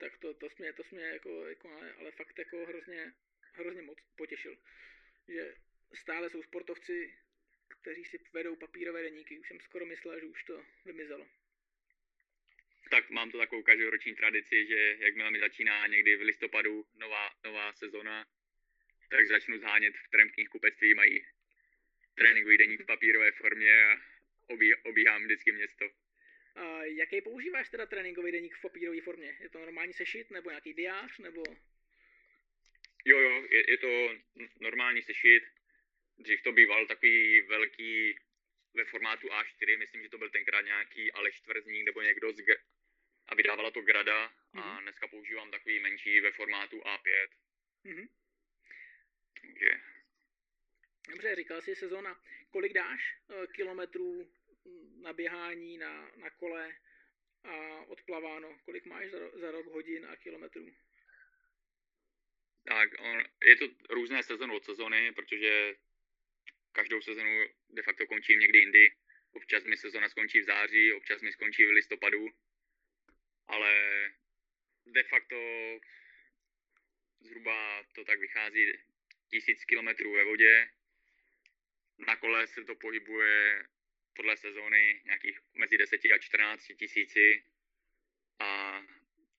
Tak 0.00 0.18
to, 0.18 0.34
to 0.34 0.48
mě, 0.58 0.72
to 0.72 0.82
mě 0.90 1.04
jako, 1.04 1.46
jako 1.46 1.68
ale, 1.68 1.92
ale, 1.92 2.10
fakt 2.10 2.38
jako 2.38 2.66
hrozně, 2.66 3.12
hrozně 3.52 3.82
moc 3.82 3.98
potěšil. 4.16 4.58
Že 5.28 5.54
stále 5.94 6.30
jsou 6.30 6.42
sportovci, 6.42 7.18
kteří 7.68 8.04
si 8.04 8.18
vedou 8.32 8.56
papírové 8.56 9.02
deníky. 9.02 9.38
Už 9.38 9.48
jsem 9.48 9.60
skoro 9.60 9.86
myslel, 9.86 10.20
že 10.20 10.26
už 10.26 10.44
to 10.44 10.64
vymizelo. 10.84 11.26
Tak 12.90 13.10
mám 13.10 13.30
to 13.30 13.38
takovou 13.38 13.62
každoroční 13.62 14.14
tradici, 14.14 14.66
že 14.66 14.96
jakmile 14.98 15.30
mi 15.30 15.40
začíná 15.40 15.86
někdy 15.86 16.16
v 16.16 16.20
listopadu 16.20 16.86
nová, 16.94 17.30
nová 17.44 17.72
sezona, 17.72 18.26
tak 19.10 19.26
začnu 19.26 19.58
zhánět 19.58 19.96
v 19.96 20.08
kterém 20.08 20.30
knihkupectví 20.30 20.94
mají 20.94 21.26
tréninkový 22.14 22.58
deník 22.58 22.80
v 22.80 22.86
papírové 22.86 23.32
formě 23.32 23.84
a 23.84 23.96
obí, 24.46 24.74
obíhám 24.74 25.24
vždycky 25.24 25.52
město. 25.52 25.90
A 26.54 26.84
jaký 26.84 27.20
používáš 27.20 27.68
teda 27.68 27.86
tréninkový 27.86 28.32
deník 28.32 28.54
v 28.54 28.60
papírové 28.60 29.00
formě? 29.00 29.36
Je 29.40 29.48
to 29.48 29.58
normální 29.58 29.92
sešit 29.92 30.30
nebo 30.30 30.50
nějaký 30.50 30.74
diář 30.74 31.18
nebo? 31.18 31.42
Jo, 33.04 33.18
jo, 33.18 33.46
je, 33.50 33.70
je 33.70 33.78
to 33.78 34.14
normální 34.60 35.02
sešit. 35.02 35.42
Dřív 36.18 36.42
to 36.42 36.52
býval 36.52 36.86
takový 36.86 37.40
velký 37.40 38.18
ve 38.74 38.84
formátu 38.84 39.28
A4, 39.28 39.78
myslím, 39.78 40.02
že 40.02 40.08
to 40.08 40.18
byl 40.18 40.30
tenkrát 40.30 40.60
nějaký 40.60 41.12
Aleš 41.12 41.40
Tvrzník 41.40 41.84
nebo 41.84 42.02
někdo 42.02 42.32
z 42.32 42.36
G- 42.36 42.62
a 43.28 43.34
vydávala 43.34 43.70
to 43.70 43.80
Grada 43.80 44.28
mm-hmm. 44.28 44.60
a 44.60 44.74
mhm. 44.74 44.82
dneska 44.82 45.08
používám 45.08 45.50
takový 45.50 45.80
menší 45.80 46.20
ve 46.20 46.32
formátu 46.32 46.80
A5. 46.80 47.28
Mm-hmm. 47.84 48.08
Takže... 49.40 49.70
Dobře, 51.10 51.34
říkal 51.34 51.60
jsi 51.62 51.74
sezóna. 51.74 52.22
Kolik 52.50 52.72
dáš 52.72 53.16
uh, 53.28 53.46
kilometrů 53.46 54.32
na 55.00 55.12
běhání, 55.12 55.78
na, 55.78 56.10
na 56.16 56.30
kole 56.30 56.74
a 57.44 57.80
odplaváno? 57.80 58.58
Kolik 58.64 58.86
máš 58.86 59.10
za, 59.10 59.38
za 59.38 59.50
rok 59.50 59.66
hodin 59.66 60.06
a 60.06 60.16
kilometrů? 60.16 60.74
Tak, 62.64 62.90
on, 62.98 63.22
je 63.44 63.56
to 63.56 63.68
různé 63.90 64.22
sezon 64.22 64.50
od 64.50 64.64
sezony, 64.64 65.12
protože 65.12 65.76
každou 66.72 67.00
sezonu 67.00 67.44
de 67.68 67.82
facto 67.82 68.06
končím 68.06 68.38
někdy 68.40 68.58
jindy. 68.58 68.92
Občas 69.32 69.64
mi 69.64 69.76
sezona 69.76 70.08
skončí 70.08 70.40
v 70.40 70.44
září, 70.44 70.92
občas 70.92 71.22
mi 71.22 71.32
skončí 71.32 71.64
v 71.64 71.70
listopadu, 71.70 72.28
ale 73.46 73.72
de 74.86 75.02
facto 75.02 75.36
zhruba 77.20 77.82
to 77.92 78.04
tak 78.04 78.20
vychází 78.20 78.72
tisíc 79.30 79.64
kilometrů 79.64 80.12
ve 80.12 80.24
vodě. 80.24 80.70
Na 81.98 82.16
kole 82.16 82.46
se 82.46 82.64
to 82.64 82.74
pohybuje 82.74 83.64
podle 84.16 84.36
sezóny 84.36 85.02
nějakých 85.04 85.38
mezi 85.54 85.78
10 85.78 86.00
a 86.14 86.18
14 86.18 86.66
tisíci 86.78 87.44
a 88.38 88.82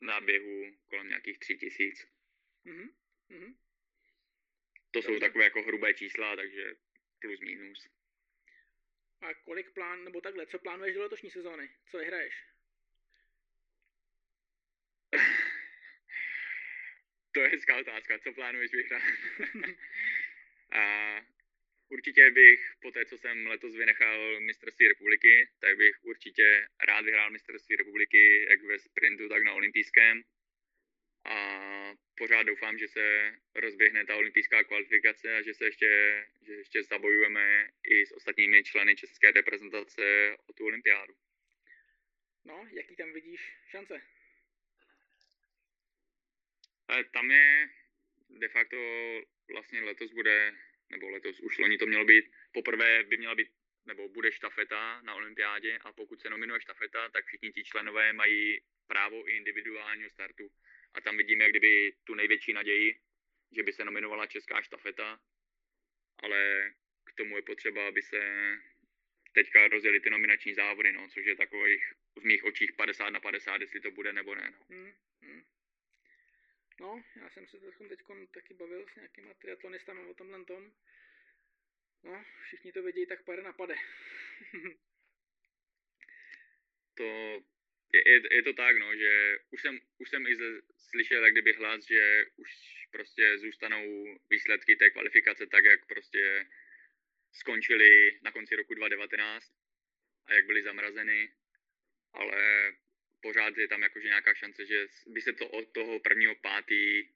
na 0.02 0.22
běhu 0.22 0.78
kolem 0.88 1.08
nějakých 1.08 1.40
3 1.40 1.58
tisíc. 1.58 2.08
Mm-hmm. 2.66 3.56
To 4.92 5.00
Dobře. 5.00 5.08
jsou 5.08 5.20
takové 5.20 5.44
jako 5.44 5.62
hrubé 5.62 5.94
čísla, 5.94 6.36
takže 6.36 6.76
plus 7.20 7.40
minus. 7.40 7.88
A 9.22 9.34
kolik 9.34 9.74
plán, 9.74 10.04
nebo 10.04 10.22
takhle, 10.22 10.46
co 10.46 10.60
plánuješ 10.60 10.96
do 10.96 11.02
letošní 11.02 11.30
sezóny? 11.30 11.70
Co 11.92 11.98
vyhraješ? 11.98 12.46
to 17.32 17.40
je 17.40 17.48
hezká 17.50 17.78
otázka, 17.78 18.20
co 18.20 18.34
plánuješ 18.34 18.72
vyhrát? 18.72 19.04
a 20.72 21.16
určitě 21.90 22.32
bych, 22.32 22.74
po 22.82 22.92
té, 22.92 23.06
co 23.06 23.18
jsem 23.18 23.48
letos 23.48 23.76
vynechal 23.76 24.40
mistrovství 24.40 24.88
republiky, 24.88 25.50
tak 25.60 25.78
bych 25.78 26.04
určitě 26.04 26.68
rád 26.88 27.02
vyhrál 27.02 27.32
mistrovství 27.32 27.76
republiky 27.76 28.46
jak 28.50 28.62
ve 28.64 28.80
sprintu, 28.80 29.30
tak 29.30 29.44
na 29.44 29.54
olympijském. 29.54 30.24
A 31.26 31.79
pořád 32.20 32.44
doufám, 32.44 32.78
že 32.78 32.88
se 32.88 33.34
rozběhne 33.56 34.06
ta 34.06 34.16
olympijská 34.16 34.64
kvalifikace 34.64 35.38
a 35.38 35.42
že 35.42 35.54
se 35.54 35.66
ještě, 35.66 35.90
že 36.42 36.54
ještě 36.54 36.84
zabojujeme 36.84 37.70
i 37.84 38.06
s 38.06 38.12
ostatními 38.12 38.64
členy 38.64 38.96
české 38.96 39.32
reprezentace 39.32 40.36
o 40.48 40.54
tu 40.54 40.66
olympiádu. 40.66 41.14
No, 42.46 42.68
jaký 42.72 42.96
tam 42.96 43.14
vidíš 43.14 43.42
šance? 43.70 44.02
Ale 46.88 47.04
tam 47.04 47.32
je 47.32 47.70
de 48.30 48.48
facto 48.48 48.78
vlastně 49.52 49.82
letos 49.82 50.12
bude, 50.12 50.54
nebo 50.90 51.10
letos 51.10 51.40
už 51.40 51.58
loni 51.58 51.78
to 51.78 51.86
mělo 51.86 52.06
být, 52.06 52.26
poprvé 52.54 53.04
by 53.04 53.18
měla 53.18 53.36
být 53.36 53.50
nebo 53.86 54.10
bude 54.10 54.32
štafeta 54.32 55.02
na 55.02 55.16
olympiádě 55.16 55.78
a 55.78 55.94
pokud 55.94 56.22
se 56.22 56.30
nominuje 56.30 56.62
štafeta, 56.62 57.10
tak 57.10 57.26
všichni 57.26 57.52
ti 57.52 57.64
členové 57.64 58.14
mají 58.14 58.62
právo 58.88 59.26
individuálního 59.26 60.10
startu 60.10 60.52
a 60.94 61.02
tam 61.02 61.18
vidíme 61.18 61.44
jak 61.44 61.52
kdyby 61.52 61.94
tu 62.04 62.16
největší 62.16 62.54
naději, 62.54 63.00
že 63.52 63.64
by 63.64 63.74
se 63.74 63.86
nominovala 63.86 64.28
česká 64.28 64.62
štafeta, 64.62 65.22
ale 66.18 66.74
k 67.04 67.14
tomu 67.14 67.36
je 67.36 67.42
potřeba, 67.42 67.88
aby 67.88 68.02
se 68.02 68.20
teďka 69.34 69.68
rozjeli 69.68 70.00
ty 70.00 70.10
nominační 70.10 70.54
závody, 70.54 70.92
no, 70.92 71.08
což 71.10 71.26
je 71.26 71.36
takových 71.36 71.94
v 72.20 72.24
mých 72.24 72.44
očích 72.44 72.74
50 72.74 73.10
na 73.10 73.20
50, 73.20 73.62
jestli 73.62 73.82
to 73.82 73.92
bude 73.92 74.14
nebo 74.14 74.36
ne. 74.36 74.52
No. 74.52 74.66
Hmm, 74.70 74.94
hmm. 75.22 75.44
No, 76.80 77.04
já 77.16 77.30
jsem 77.30 77.48
se 77.48 77.60
teď 77.60 78.00
taky 78.32 78.54
bavil 78.54 78.86
s 78.88 78.96
nějakýma 78.96 79.34
triatlonistami 79.34 80.02
o 80.06 80.14
tomhle 80.14 80.46
tom. 80.46 80.72
No, 82.04 82.26
všichni 82.44 82.72
to 82.72 82.84
vědí, 82.84 83.06
tak 83.06 83.24
pade 83.24 83.42
na 83.42 83.54
pade. 83.54 83.76
to 86.94 87.40
je, 87.94 88.02
je, 88.12 88.22
je 88.32 88.44
to 88.44 88.54
tak, 88.54 88.78
no, 88.78 88.96
že 88.96 89.38
už 89.50 89.62
jsem, 89.62 89.80
už 89.98 90.10
jsem 90.10 90.28
i 90.28 90.36
slyšel 90.90 91.24
jak 91.24 91.34
kdyby 91.34 91.54
hlas, 91.54 91.88
že 91.88 92.26
už 92.36 92.52
prostě 92.92 93.38
zůstanou 93.38 94.18
výsledky 94.30 94.76
té 94.76 94.90
kvalifikace 94.90 95.48
tak, 95.48 95.66
jak 95.66 95.86
prostě 95.86 96.48
skončili 97.32 98.20
na 98.24 98.32
konci 98.32 98.56
roku 98.56 98.74
2019 98.74 99.54
a 100.26 100.34
jak 100.34 100.46
byly 100.46 100.64
zamrazeny, 100.64 101.32
ale 102.14 102.74
pořád 103.22 103.58
je 103.58 103.68
tam 103.68 103.82
jakože 103.82 104.08
nějaká 104.08 104.34
šance, 104.34 104.66
že 104.66 104.88
by 105.08 105.22
se 105.22 105.34
to 105.34 105.48
od 105.48 105.72
toho 105.72 106.00
prvního 106.00 106.36
pátý 106.36 107.10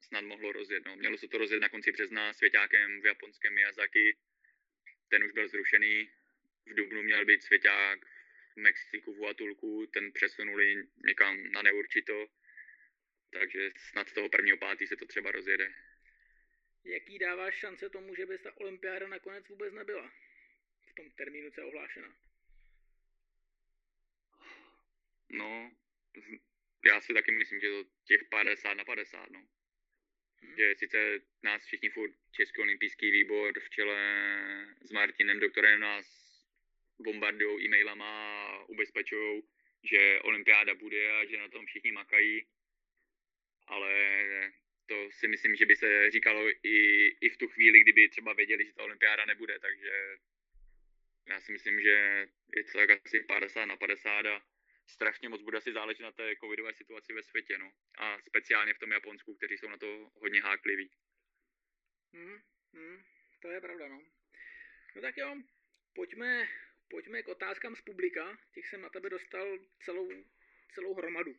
snad 0.00 0.24
mohlo 0.24 0.52
rozjet. 0.52 0.84
No. 0.86 0.96
Mělo 0.96 1.18
se 1.18 1.28
to 1.28 1.38
rozjet 1.38 1.60
na 1.60 1.68
konci 1.68 1.92
března 1.92 2.32
svěťákem 2.32 3.00
v 3.02 3.06
japonském 3.06 3.54
Miyazaki. 3.54 4.16
Ten 5.08 5.24
už 5.24 5.32
byl 5.32 5.48
zrušený. 5.48 6.10
V 6.66 6.74
Dubnu 6.74 7.02
měl 7.02 7.24
být 7.24 7.42
svěťák 7.42 7.98
v 8.56 8.60
Mexiku, 8.60 9.14
v 9.14 9.16
Huatulku, 9.16 9.86
ten 9.86 10.12
přesunuli 10.12 10.88
někam 11.06 11.52
na 11.52 11.62
neurčito, 11.62 12.26
takže 13.30 13.70
snad 13.90 14.08
z 14.08 14.12
toho 14.12 14.28
prvního 14.28 14.56
pátý 14.56 14.86
se 14.86 14.96
to 14.96 15.06
třeba 15.06 15.30
rozjede. 15.30 15.74
Jaký 16.84 17.18
dáváš 17.18 17.54
šance 17.54 17.90
tomu, 17.90 18.14
že 18.14 18.26
by 18.26 18.38
ta 18.38 18.56
olympiáda 18.56 19.08
nakonec 19.08 19.48
vůbec 19.48 19.74
nebyla? 19.74 20.12
V 20.90 20.94
tom 20.94 21.10
termínu, 21.10 21.50
co 21.50 21.60
je 21.60 21.66
ohlášena. 21.66 22.16
No, 25.30 25.72
já 26.86 27.00
si 27.00 27.14
taky 27.14 27.32
myslím, 27.32 27.60
že 27.60 27.68
to 27.68 27.84
těch 28.04 28.24
50 28.30 28.74
na 28.74 28.84
50, 28.84 29.30
no. 29.30 29.48
Hmm. 30.42 30.56
Že 30.56 30.74
sice 30.78 31.20
nás 31.42 31.64
všichni 31.64 31.90
furt 31.90 32.12
Český 32.32 32.60
olympijský 32.60 33.10
výbor 33.10 33.60
v 33.60 33.70
čele 33.70 33.98
s 34.84 34.90
Martinem 34.90 35.40
doktorem 35.40 35.80
nás 35.80 36.23
bombardují 36.98 37.64
e-mailama 37.64 38.44
a 38.44 38.64
ubezpečují, 38.64 39.42
že 39.82 40.20
olympiáda 40.20 40.74
bude 40.74 41.12
a 41.12 41.24
že 41.24 41.38
na 41.38 41.48
tom 41.48 41.66
všichni 41.66 41.92
makají. 41.92 42.46
Ale 43.66 43.92
to 44.86 45.08
si 45.10 45.28
myslím, 45.28 45.56
že 45.56 45.66
by 45.66 45.76
se 45.76 46.10
říkalo 46.10 46.50
i, 46.62 47.06
i 47.20 47.30
v 47.30 47.36
tu 47.36 47.48
chvíli, 47.48 47.80
kdyby 47.80 48.08
třeba 48.08 48.32
věděli, 48.32 48.66
že 48.66 48.72
ta 48.72 48.82
olympiáda 48.82 49.24
nebude, 49.24 49.58
takže 49.58 50.16
já 51.28 51.40
si 51.40 51.52
myslím, 51.52 51.80
že 51.80 52.26
je 52.56 52.64
to 52.64 52.78
tak 52.78 52.90
asi 52.90 53.20
50 53.20 53.64
na 53.64 53.76
50 53.76 54.26
a 54.26 54.42
strašně 54.86 55.28
moc 55.28 55.42
bude 55.42 55.58
asi 55.58 55.72
záležet 55.72 56.02
na 56.02 56.12
té 56.12 56.36
covidové 56.36 56.74
situaci 56.74 57.12
ve 57.12 57.22
světě, 57.22 57.58
no. 57.58 57.72
A 57.98 58.18
speciálně 58.20 58.74
v 58.74 58.78
tom 58.78 58.92
Japonsku, 58.92 59.34
kteří 59.34 59.58
jsou 59.58 59.68
na 59.68 59.76
to 59.76 60.10
hodně 60.14 60.40
hákliví. 60.40 60.90
Hmm, 62.12 62.38
hmm, 62.72 63.02
to 63.40 63.50
je 63.50 63.60
pravda, 63.60 63.88
no. 63.88 64.02
No 64.96 65.02
tak 65.02 65.16
jo, 65.16 65.36
pojďme 65.94 66.48
pojďme 66.90 67.22
k 67.22 67.28
otázkám 67.28 67.76
z 67.76 67.80
publika. 67.80 68.38
Těch 68.52 68.66
jsem 68.66 68.80
na 68.80 68.88
tebe 68.88 69.10
dostal 69.10 69.58
celou, 69.80 70.08
celou 70.74 70.94
hromadu. 70.94 71.36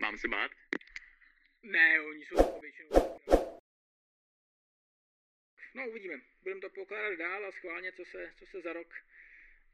Mám 0.00 0.18
se 0.18 0.28
bát? 0.28 0.50
Ne, 1.62 2.00
oni 2.00 2.26
jsou 2.26 2.60
většinou. 2.60 3.20
No 5.74 5.88
uvidíme. 5.88 6.20
Budeme 6.42 6.60
to 6.60 6.70
pokládat 6.70 7.18
dál 7.18 7.46
a 7.46 7.52
schválně, 7.52 7.92
co 7.92 8.04
se, 8.04 8.32
co 8.38 8.46
se 8.46 8.60
za 8.60 8.72
rok, 8.72 8.94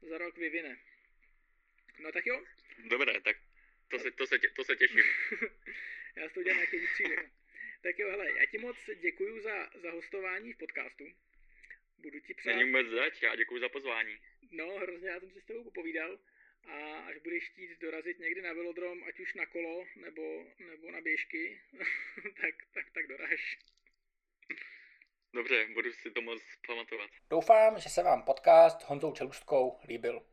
za 0.01 0.17
rok 0.17 0.37
vyvine. 0.37 0.77
No 1.99 2.11
tak 2.11 2.25
jo. 2.25 2.45
Dobré, 2.89 3.21
tak 3.21 3.37
to 3.87 3.99
se, 3.99 4.11
to 4.11 4.27
se, 4.27 4.39
tě, 4.39 4.49
to 4.49 4.63
se 4.63 4.75
těším. 4.75 5.03
já 6.15 6.27
si 6.27 6.33
to 6.33 6.39
udělám 6.39 6.57
nějaký 6.57 6.79
výstřídek. 6.79 7.29
tak 7.81 7.99
jo, 7.99 8.09
hele, 8.09 8.31
já 8.31 8.45
ti 8.45 8.57
moc 8.57 8.77
děkuji 9.01 9.41
za, 9.41 9.69
za 9.75 9.91
hostování 9.91 10.53
v 10.53 10.57
podcastu. 10.57 11.03
Budu 11.97 12.19
ti 12.19 12.33
přát... 12.33 12.55
Není 12.55 12.71
vůbec 12.71 12.87
zač, 12.87 13.21
já 13.21 13.35
děkuji 13.35 13.59
za 13.59 13.69
pozvání. 13.69 14.19
No, 14.51 14.65
hrozně, 14.79 15.09
já 15.09 15.19
jsem 15.19 15.31
si 15.31 15.41
s 15.41 15.45
tebou 15.45 15.63
popovídal. 15.63 16.19
A 16.67 16.97
až 16.99 17.17
budeš 17.17 17.49
chtít 17.49 17.79
dorazit 17.79 18.19
někdy 18.19 18.41
na 18.41 18.53
velodrom, 18.53 19.03
ať 19.03 19.19
už 19.19 19.33
na 19.33 19.45
kolo 19.45 19.85
nebo, 19.95 20.45
nebo 20.59 20.91
na 20.91 21.01
běžky, 21.01 21.61
tak, 22.41 22.55
tak, 22.73 22.85
tak 22.93 23.07
doraž. 23.07 23.57
Dobře, 25.33 25.67
budu 25.73 25.91
si 25.91 26.11
to 26.11 26.21
moc 26.21 26.41
pamatovat. 26.67 27.09
Doufám, 27.29 27.79
že 27.79 27.89
se 27.89 28.03
vám 28.03 28.23
podcast 28.23 28.83
Honzou 28.83 29.11
Čelustkou 29.11 29.79
líbil. 29.87 30.25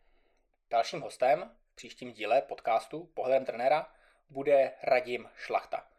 Dalším 0.71 1.01
hostem 1.01 1.57
v 1.73 1.75
příštím 1.75 2.13
díle 2.13 2.43
podcastu 2.43 3.07
Pohledem 3.15 3.45
trenéra 3.45 3.95
bude 4.31 4.73
Radim 4.83 5.29
Šlachta. 5.37 5.91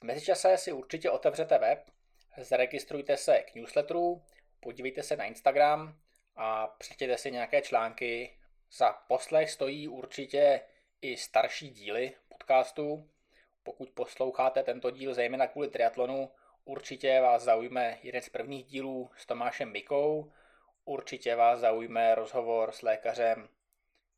V 0.00 0.02
mezičase 0.02 0.58
si 0.58 0.72
určitě 0.72 1.10
otevřete 1.10 1.58
web, 1.58 1.90
zaregistrujte 2.38 3.16
se 3.16 3.38
k 3.38 3.54
newsletteru, 3.54 4.24
podívejte 4.60 5.02
se 5.02 5.16
na 5.16 5.24
Instagram 5.24 6.00
a 6.42 6.66
přečtěte 6.66 7.18
si 7.18 7.30
nějaké 7.30 7.62
články. 7.62 8.36
Za 8.72 8.92
poslech 8.92 9.50
stojí 9.50 9.88
určitě 9.88 10.60
i 11.02 11.16
starší 11.16 11.70
díly 11.70 12.12
podcastu. 12.28 13.10
Pokud 13.62 13.90
posloucháte 13.90 14.62
tento 14.62 14.90
díl 14.90 15.14
zejména 15.14 15.46
kvůli 15.46 15.68
triatlonu, 15.68 16.30
určitě 16.64 17.20
vás 17.20 17.42
zaujme 17.42 17.98
jeden 18.02 18.22
z 18.22 18.28
prvních 18.28 18.66
dílů 18.66 19.10
s 19.16 19.26
Tomášem 19.26 19.72
Mikou, 19.72 20.32
určitě 20.84 21.34
vás 21.34 21.60
zaujme 21.60 22.14
rozhovor 22.14 22.72
s 22.72 22.82
lékařem 22.82 23.48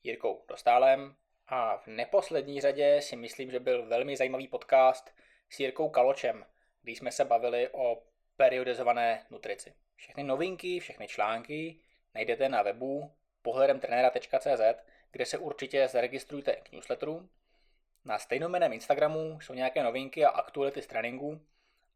Jirkou 0.03 0.45
Dostálem 0.49 1.16
a 1.47 1.77
v 1.77 1.87
neposlední 1.87 2.61
řadě 2.61 3.03
si 3.03 3.16
myslím, 3.16 3.51
že 3.51 3.61
byl 3.61 3.87
velmi 3.87 4.16
zajímavý 4.16 4.49
podcast 4.49 5.14
s 5.51 5.61
Jirkou 5.61 5.89
Kaločem, 5.89 6.47
kdy 6.83 6.93
jsme 6.93 7.12
se 7.12 7.25
bavili 7.25 7.68
o 7.73 8.03
periodizované 8.37 9.27
nutrici. 9.31 9.75
Všechny 9.97 10.23
novinky, 10.23 10.81
všechny 10.81 11.09
články 11.09 11.81
najdete 12.15 12.49
na 12.49 12.63
webu 12.63 13.13
pohledemtrenera.cz, 13.43 14.83
kde 15.11 15.27
se 15.27 15.39
určitě 15.39 15.89
zaregistrujte 15.89 16.53
k 16.53 16.73
newsletteru. 16.73 17.29
Na 18.05 18.19
stejnomeném 18.19 18.73
Instagramu 18.73 19.41
jsou 19.41 19.55
nějaké 19.55 19.83
novinky 19.83 20.25
a 20.25 20.29
aktuality 20.29 20.83
z 20.83 20.87
tréninku 20.87 21.41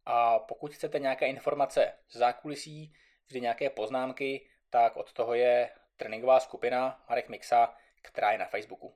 a 0.06 0.38
pokud 0.38 0.74
chcete 0.74 0.98
nějaké 0.98 1.26
informace 1.26 1.92
z 2.08 2.16
zákulisí, 2.16 2.94
vždy 3.26 3.40
nějaké 3.40 3.70
poznámky, 3.70 4.48
tak 4.70 4.96
od 4.96 5.12
toho 5.12 5.34
je 5.34 5.70
tréninková 5.96 6.40
skupina 6.40 7.04
Marek 7.08 7.28
Mixa, 7.28 7.74
která 8.02 8.32
je 8.32 8.38
na 8.38 8.46
Facebooku. 8.46 8.94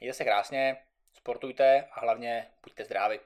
Mějte 0.00 0.14
se 0.14 0.24
krásně, 0.24 0.76
sportujte 1.12 1.88
a 1.92 2.00
hlavně 2.00 2.50
buďte 2.62 2.84
zdraví. 2.84 3.18